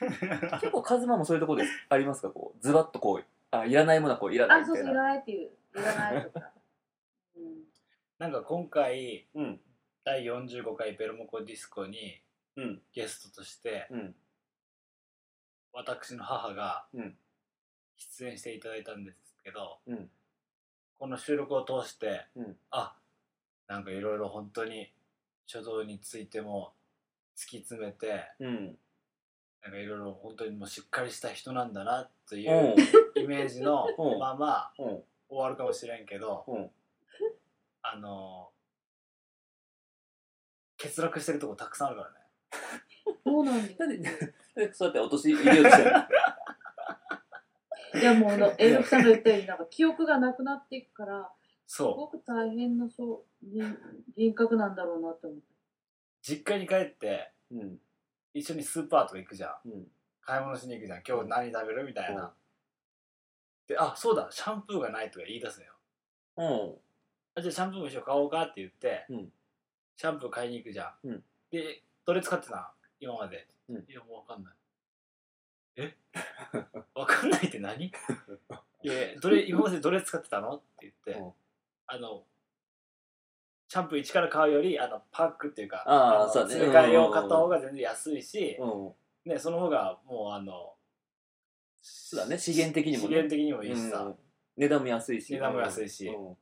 [0.00, 2.30] ー結構カズマもそういうところでありますか？
[2.30, 6.50] こうズバッとこうあいらないものはこういらないあそうそういらないっていういらないとか、
[7.36, 7.64] うん、
[8.18, 9.60] なんか今回うん。
[10.04, 12.20] 第45回ベロモコディスコに
[12.56, 12.82] うん。
[12.92, 14.16] ゲストとしてうん。
[15.72, 17.16] 私の母がうん。
[17.96, 20.10] 出演していただいたんですけど、うん。
[20.98, 22.58] この収録を通して、うん。
[22.70, 22.96] あ
[23.68, 24.92] なんかいろいろ本当に
[25.46, 26.72] 書道についても
[27.36, 28.78] 突き詰めてうん。
[29.62, 32.74] なんかいろいろ本当にもうしっかりした人なんだなという
[33.14, 34.18] イメージのうん。
[34.18, 34.86] ままうん。
[35.28, 36.70] 終わるかもしれんけどうん。
[37.82, 38.50] あの
[40.80, 42.16] 欠落してるとこたくさんあるからね。
[43.24, 43.78] そうなんです。
[43.78, 43.90] なん
[44.74, 45.98] そうやって落とし入れようとしてるの？
[48.00, 51.30] いやもうあの永六さんが言ったようになんか記憶がなくなっていくから
[51.72, 51.96] すそう。
[51.96, 53.64] ごく大変なそう人
[54.14, 55.44] 人格なんだろうなって思って。
[56.20, 57.78] 実家に帰ってうん。
[58.34, 59.68] 一緒にスーパーとか行くじゃん。
[59.70, 59.86] うん。
[60.20, 61.02] 買い物しに行くじゃん。
[61.08, 62.16] 今日何食べるみたいうん。
[62.16, 62.34] な
[63.66, 64.28] であそうだ。
[64.30, 65.72] シャンプーがないとか言い出すのよ。
[66.36, 66.74] うん。
[67.36, 69.32] あじゃあシャンプーも一緒買おうかって言って、うん。
[69.96, 71.24] シャンプー買いに行くじゃん、うん。
[71.50, 73.76] でどれ使ってた今まで、うん。
[73.76, 74.52] いやもうわかんない。
[75.76, 75.96] え？
[76.94, 77.86] わかんないって何？
[77.88, 77.90] い
[78.88, 80.56] やどれ今までどれ使ってたの？
[80.56, 81.32] って言って、うん
[81.94, 82.22] あの
[83.68, 86.54] シャンプー一から買うよりあのパックっていうかのあーそうだね。
[86.54, 88.94] 詰め替え用買った方が全然安いし、う
[89.28, 89.30] ん。
[89.30, 90.74] ね、その方がもうあの
[91.82, 92.38] そうだね。
[92.38, 93.08] 資源的にもね。
[93.08, 94.14] 資源的にもいいしさ、うん。
[94.56, 95.32] 値段も安いし。
[95.32, 96.06] 値段も安いし。
[96.08, 96.36] うん。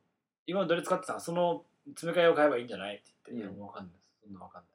[0.45, 1.19] 今どれ使ってたの？
[1.19, 2.95] その詰め替えを買えばいいんじゃない？
[2.95, 3.39] って言って、うん。
[3.39, 3.93] いやもうわかんない。
[3.93, 4.67] ですそんなわかんな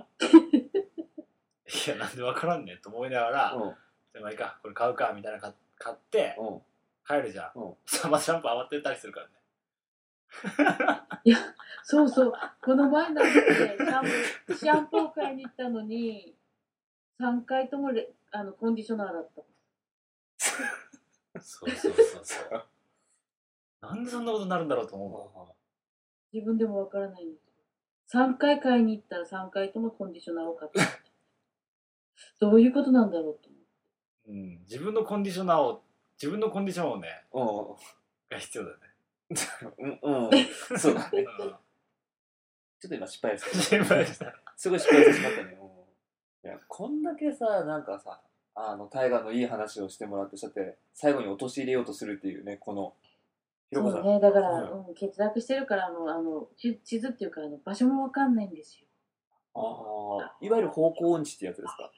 [0.00, 0.02] い。
[1.86, 3.62] いやなんでわからんねんと思いながら、うん。
[4.22, 5.50] まあいいかこれ買うかみたいな買
[5.92, 6.60] ってうん
[7.06, 7.74] 帰るじゃん、うん。
[7.84, 9.32] そしたらまたシャンプー余ってたりするからね。
[11.84, 12.32] そうそう。
[12.62, 14.04] この前なんてシャン
[14.46, 16.34] プーシャンプーを買いに行ったのに
[17.20, 19.42] 3回ともレあのコンディショナーだった。
[21.40, 22.64] そうそうそうそう。
[23.80, 25.46] なんでそんなことになるんだろうと思うわ
[26.32, 27.38] 自分でもわからないんで
[28.08, 30.80] す3回買いに行ったら3回ともコンディショナーを買った。
[32.40, 34.30] どういうことなんだろうと思って。
[34.30, 35.82] うん、自分のコンディショナーを
[36.22, 37.74] 自分のコンディションをねう
[38.32, 38.76] が必要だね。
[39.88, 40.24] んうん。
[40.26, 40.78] うん。
[40.78, 41.18] そうだね。
[41.18, 41.26] うん。
[41.26, 41.56] ちょ
[42.86, 44.32] っと今失敗です心配した。
[44.56, 45.58] すごい失敗してしまったね。
[45.60, 46.48] うん。
[46.48, 48.20] いや、こんだけさ、なんかさ、
[48.54, 52.94] あの、大河のいい話をしてもらって、そうやって最後に陥れようとするっていうね、この。
[53.72, 58.86] そうね、だから、はいうん、欠落してるから、あの、あの地地図っていうか、あの場所もわかんないんですよ。
[59.54, 61.90] ああ、いわゆる方向音痴ってやつですか？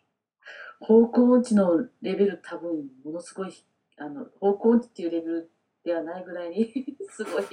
[0.81, 3.53] 方向音痴のレベル多分、ものすごい、
[3.97, 5.51] あの、方向音痴っていうレベル
[5.85, 6.73] ではないぐらいに、
[7.11, 7.45] すごい。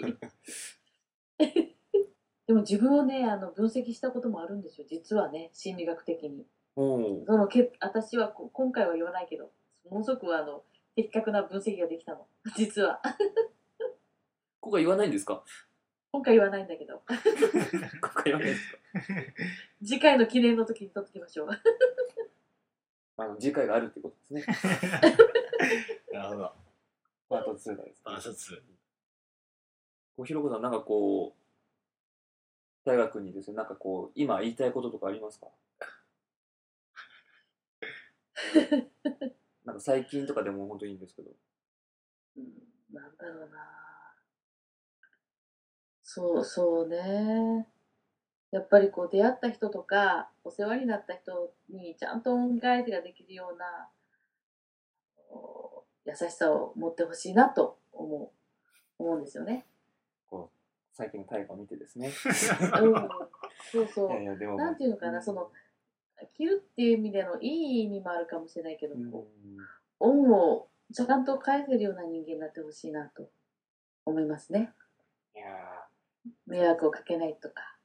[2.48, 4.88] でも自分をね、あの、分析したこともあるんですよ。
[4.90, 6.46] 実はね、心理学的に。
[6.76, 7.26] うん。
[7.26, 9.52] そのけ私はこ今回は言わないけど、
[9.90, 10.64] ものすごくあの、
[10.96, 12.28] 的確な分析ができたの。
[12.58, 13.02] 実は。
[14.60, 15.44] ここは言わないんですか？
[16.12, 17.04] 今回言わないんだけど、こ
[18.02, 18.80] こは言わないんですか？
[19.84, 21.50] 次回の記念の時に撮っておきましょう。
[23.18, 24.46] あの、次回があるってことですね。
[26.14, 26.56] なるほど。
[27.30, 28.02] パート2がです、ね。
[28.04, 28.62] パート2
[30.18, 31.42] こうひろこさん、なんかこう、
[32.84, 35.48] 大学にですね、なんかこう、今言いたいこととかありますか？
[39.66, 41.32] なんか最近とかでも本当にいいんですけど。
[42.38, 43.82] うんなんだろうな。
[46.04, 47.68] そうそうね。
[48.52, 53.90] やっぱりこう出会った人とかお世話になった人にちゃんと恩返しができるような
[56.06, 58.32] 優しさを持ってほしいなと思
[59.00, 59.66] う思うんですよね。
[60.94, 62.08] 最近の大河を見てですね。
[62.08, 62.12] うん、
[63.72, 64.56] そうそいやいうや。
[64.56, 65.50] なんていうのかなその
[66.36, 67.48] 切るっていう意味でのい
[67.82, 69.28] い意味もあるかもしれないけど、うん、こ
[70.00, 73.30] う恩をちゃんと返せるような人間になってほしいなと
[74.06, 74.74] 思いますね。
[75.36, 77.78] いやー、迷惑をかけないとか。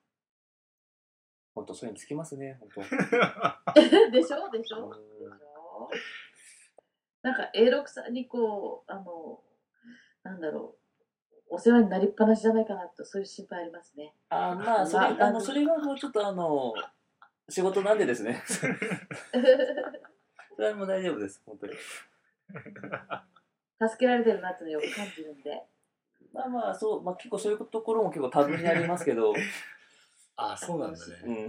[1.54, 3.80] 本当それにつきますね、本当。
[4.10, 4.50] でしょ？
[4.50, 4.88] でしょ？
[4.88, 5.88] うんでしょ？
[7.26, 9.40] なんか A6 さんにこうあの
[10.22, 10.76] なんだろ
[11.50, 14.14] うお世話になりっぱなしじゃないかなとそういう心配ありますね。
[14.28, 16.72] あーまあ、それ、まああの、それはもうちょっとあの、
[17.48, 18.42] 仕事なんでですね。
[18.46, 18.66] そ
[20.62, 21.74] れはもう大丈夫です、本当に。
[23.88, 25.62] 助けられてるなっていうのをよく感じるんで。
[26.32, 29.32] まあまあ、そう、まあ結構そういうところも結構多分にありますけど、
[30.36, 31.48] ああそうなんだうねん。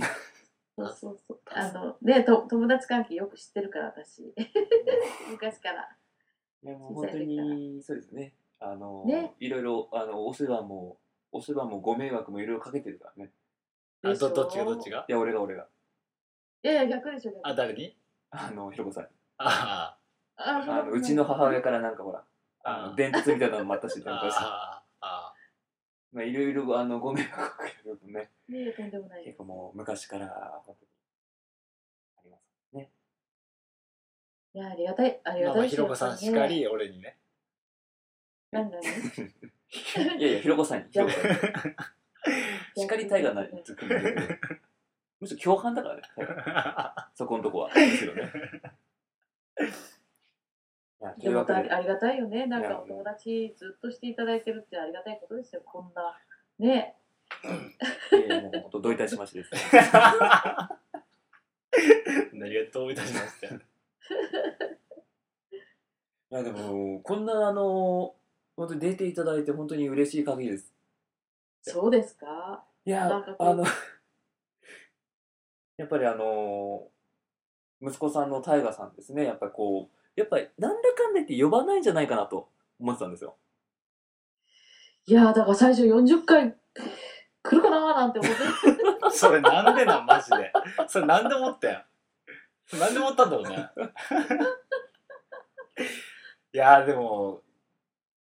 [0.77, 1.39] そうそうそう。
[1.47, 4.21] あのねと友達関係よく知ってるから私。
[5.31, 5.89] 昔から。
[6.63, 8.33] いやもう本当にそうですね。
[8.59, 9.33] あの、ね。
[9.39, 10.99] いろいろあのお世話も
[11.31, 13.31] お世話もご迷惑もいろいろかけてるからね。
[14.03, 15.05] あどどっちがどっちが？
[15.07, 15.67] いや俺が俺が。
[16.63, 17.97] いやいや逆でしょ逆あ誰に？
[18.29, 19.07] あのひろこさん。
[19.39, 19.97] あ
[20.35, 22.23] ああのうちの母親からなんかほら
[22.63, 24.29] ああの伝達みたいなのもあったし、あなん。
[24.29, 25.33] かああ
[26.11, 30.27] まあいろいろあのご迷惑をかけるとね、ねえとんでもない結構もう昔から
[30.65, 30.89] 本当に
[32.17, 32.89] ありますね。
[34.53, 37.17] いやありがたいありまあまあがたいひろこさんしかり俺にね
[38.51, 38.81] 何何
[40.19, 41.37] いやいやひろこさんにひろこさんに
[42.83, 44.57] 叱りたいがないってくるんだけど
[45.19, 46.01] むしろ共犯だからね。
[47.15, 47.73] そこのとこは。
[47.73, 48.31] ですよね。
[50.99, 52.45] いやといでもうわけでありがたいよね。
[52.47, 55.61] なんいやかお友達ずっとしていただいてるってありがたいことですよ。
[55.65, 56.17] こんな。
[56.59, 56.95] ね
[57.43, 57.47] い
[58.41, 59.51] もう本当どういたしましてです。
[62.33, 63.49] 何がどういたしましてい
[66.35, 68.15] やでもこんなあの
[68.55, 70.73] 本当に出ていただいて本当に嬉しい限りです。
[71.61, 72.63] そうですか？
[72.85, 73.63] いやなんかこうあの
[75.77, 76.87] やっぱりあの
[77.81, 82.49] 息子さんの大河さんですねやっぱりこうやっぱりなんだかんだ言って呼ばないんじゃないかなと
[82.79, 83.37] 思ってたんですよ。
[85.05, 86.55] いやーだから最初40回
[87.43, 88.37] 来るかなーなんて思って。
[89.15, 90.51] それなんでなんマジで
[90.87, 91.83] それなんで思ったよ
[92.79, 93.69] なんで思ったんだろうね
[96.53, 97.41] いやでも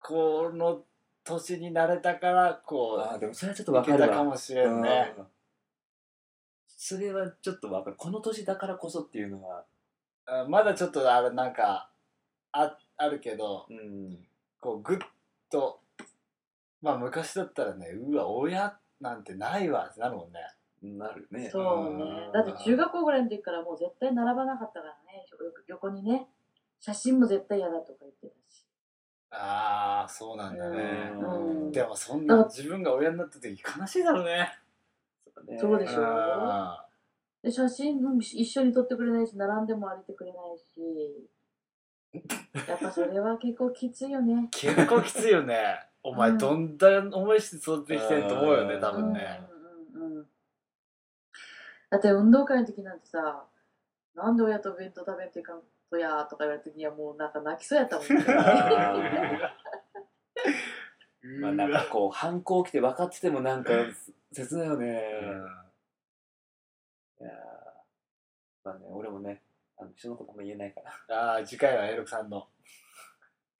[0.00, 0.84] この
[1.24, 4.08] 年になれたからこあーでもそれはちょっとわかるわ。
[4.08, 5.26] かもしれんねうん
[6.66, 7.96] それはちょっとわかる。
[7.96, 9.64] この年だからこそっていうのは。
[10.30, 11.90] あまだちょっとあれなんか
[12.52, 14.18] ああるけどうん。
[14.60, 15.00] こうグッ
[15.50, 15.80] と
[16.82, 20.40] まあ昔だったらねうわ親なんてないわってなるもんね
[20.82, 21.50] なるね。
[21.50, 21.60] そ
[21.90, 22.30] うね。
[22.32, 25.26] だって中学校ぐらいの時からもう絶対並ばなかったからね。
[25.30, 26.26] よ横にね。
[26.80, 28.64] 写真も絶対嫌だとか言ってたし。
[29.32, 34.50] ああそうなんだねうんでもそんな自分が親になった時悲しいだろうね
[35.24, 36.84] そうだねそうでしょあ
[37.42, 41.28] で写真も一緒に撮ってくれないし、並んでも歩いてくれないし。
[42.68, 44.48] やっぱそれは結構きついよね。
[44.50, 45.80] 結構きついよね。
[46.02, 46.38] お前うん。
[46.38, 49.40] どんだ思いして育ってきてんと思うよね多分ね。
[49.94, 50.26] うんうんうん
[51.90, 53.44] だって運動会の時なんてさ、
[54.14, 55.60] なんで親と弁当食べんといかん
[55.90, 58.14] とやとか言われた時にはもうなんか泣きそうやったもんね。
[61.40, 63.72] まあなんかこう反抗期って分かっててもなんか
[64.32, 64.90] 切ないよね、い
[65.24, 65.69] やー
[68.64, 69.42] まあね俺もね
[69.78, 71.32] あの人のことも言えないから。
[71.32, 72.46] ああ次回は A6 さんの。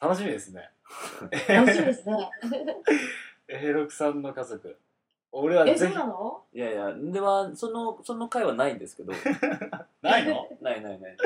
[0.01, 0.71] 楽しみですね。
[1.49, 2.31] 楽しみですね。
[3.49, 4.79] A6 さんの家族。
[5.33, 6.45] 俺はえ、そうなの？
[6.53, 9.13] いやいやではそのその回はないんですけど。
[10.03, 10.49] ないの？
[10.61, 11.17] ないないない。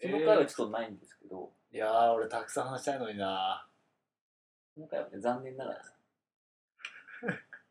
[0.00, 3.66] その回はちょっとないんですけど、いやー俺たくさん話したいのにな。
[4.74, 5.82] その回はね残念ながら。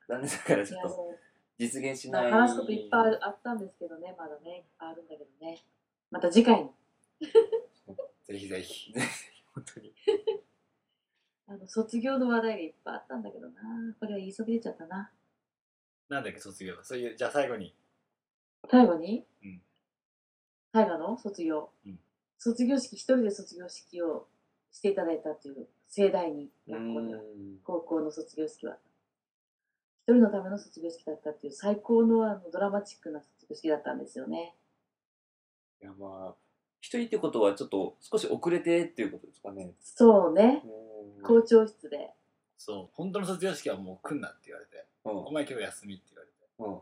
[0.08, 1.16] 残念ながらちょっと
[1.58, 5.64] 実現しない話すこといっぱいあったんですけどね、まだね、いっぱいあるんだけどね。
[6.12, 6.70] また次回に。
[8.28, 8.94] ぜひぜひ
[9.54, 9.94] 本当に
[11.48, 13.62] あの卒業の話題がいっぱいあったんだけどな。
[14.00, 15.12] これは言いそびれちゃったな。
[16.10, 17.76] なんだっけ卒業そういうじゃあ最後に
[18.70, 19.62] 最後に、うん
[20.74, 22.00] 最後の卒業、うん
[22.38, 24.28] 卒業式、一人で卒業式を
[24.72, 27.24] していただいたっていう盛大に、う学校にはん
[27.64, 28.78] 高校の卒業式は。
[30.08, 34.54] 一人のための卒業式だったっていう最高のあのドラマチックな卒業式だったんですよね。
[35.82, 36.36] いやまあ
[36.80, 39.72] 一人ってことはちょっと少し遅れてっていうことですかね。
[39.82, 40.62] そうね、
[41.18, 41.24] うん。
[41.24, 42.12] 校長室で。
[42.60, 42.96] そう。
[42.96, 44.86] 本当の卒業式はもう来んなって言われて。
[45.04, 46.34] お前今日休みって言われて。
[46.60, 46.76] うん。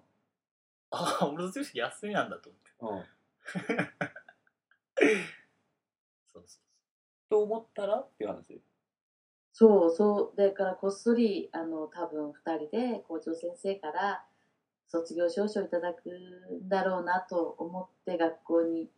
[0.92, 2.72] ああ俺卒業式休みなんだと思って。
[2.82, 3.06] うん。
[6.34, 6.60] そうそ
[7.30, 8.62] と思ったらっていう話？
[9.54, 14.26] そうそう、だからこっそり、あの、多分二人で校長先生から
[14.88, 18.90] 卒業証書をいただくんだろうなと思って学校に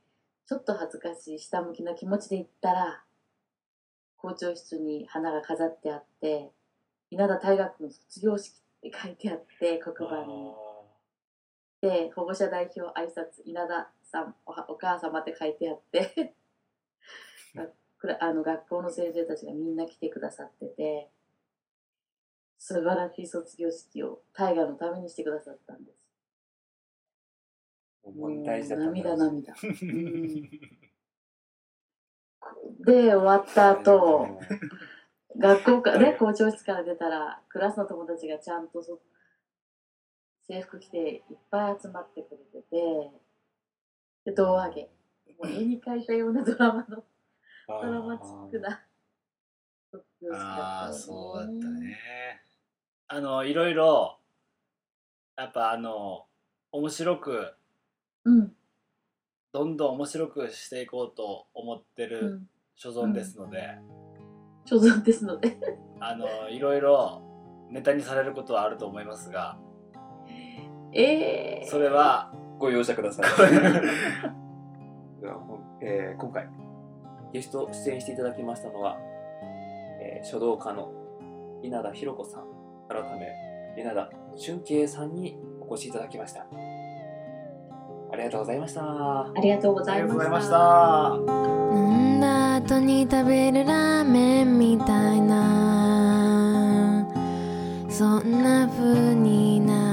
[0.47, 3.03] ちょっと恥ずかしい下向きな気持ちで行ったら、
[4.18, 6.51] 校長室に花が飾ってあって、
[7.12, 10.53] 稲田大学の卒業式って書いてあって、黒板に。
[11.82, 16.34] で、保護者代表挨拶、稲田さんおは、お母様って書いてあって、
[17.58, 17.84] あくら
[18.19, 21.09] あの学校の先生たちがみんな来てくださってて、
[22.57, 25.97] 素晴らしい卒業式を大河のためにしてくださったんです。
[28.75, 29.53] 涙涙。
[29.81, 30.49] うん
[32.79, 34.27] で、終わった後、
[35.37, 38.99] 学校からね、校長室から出たら、クラスの友達がちゃんとそ
[40.47, 40.97] 制服着て
[41.29, 43.11] いっぱい集まってくれてて、
[44.25, 44.89] で、胴上げ。
[45.37, 47.03] もう絵に描いたようなドラマの、
[47.68, 48.82] ドラマチックな。
[50.34, 51.97] ああそうだったね。
[53.07, 54.18] あのいろいろ
[55.38, 56.26] やっぱあの
[56.72, 57.53] 面白く
[58.26, 58.51] うん。
[59.53, 62.49] どんどん面白くしていこうと思ってうるん。
[62.76, 63.78] 所存ですので、
[64.66, 65.57] 所存ですので。
[66.01, 67.22] あのいろいろ
[67.72, 69.57] ネタにされることはあると思いますが。
[70.91, 73.26] ええそれはご容赦ください。
[75.82, 76.49] えー今回
[77.36, 78.97] ゲスト出演していただきましたのは、
[79.99, 80.89] えー書道家の
[81.61, 82.45] 稲田博子さん。
[82.88, 83.27] 改め
[83.77, 86.45] 稲田俊慶さんにお越しいただきました。
[88.09, 88.81] ありがとうございました。
[88.83, 90.49] ありがとうごあざいまし。
[90.49, 91.17] た。
[91.75, 97.05] 飲んだ後に食べるラーメンみたいな。
[97.89, 99.84] そんな風にな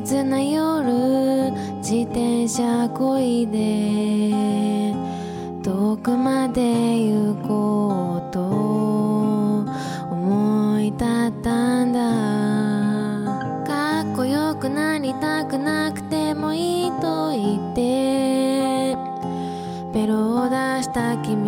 [0.00, 4.94] 屈な夜自転車こいで
[5.60, 8.40] 遠くまで行こうと
[10.12, 11.98] 思い立ったんだ。
[13.66, 18.96] かっこよくなりたくなくてもいいと言って。
[19.92, 21.47] ベロを出した君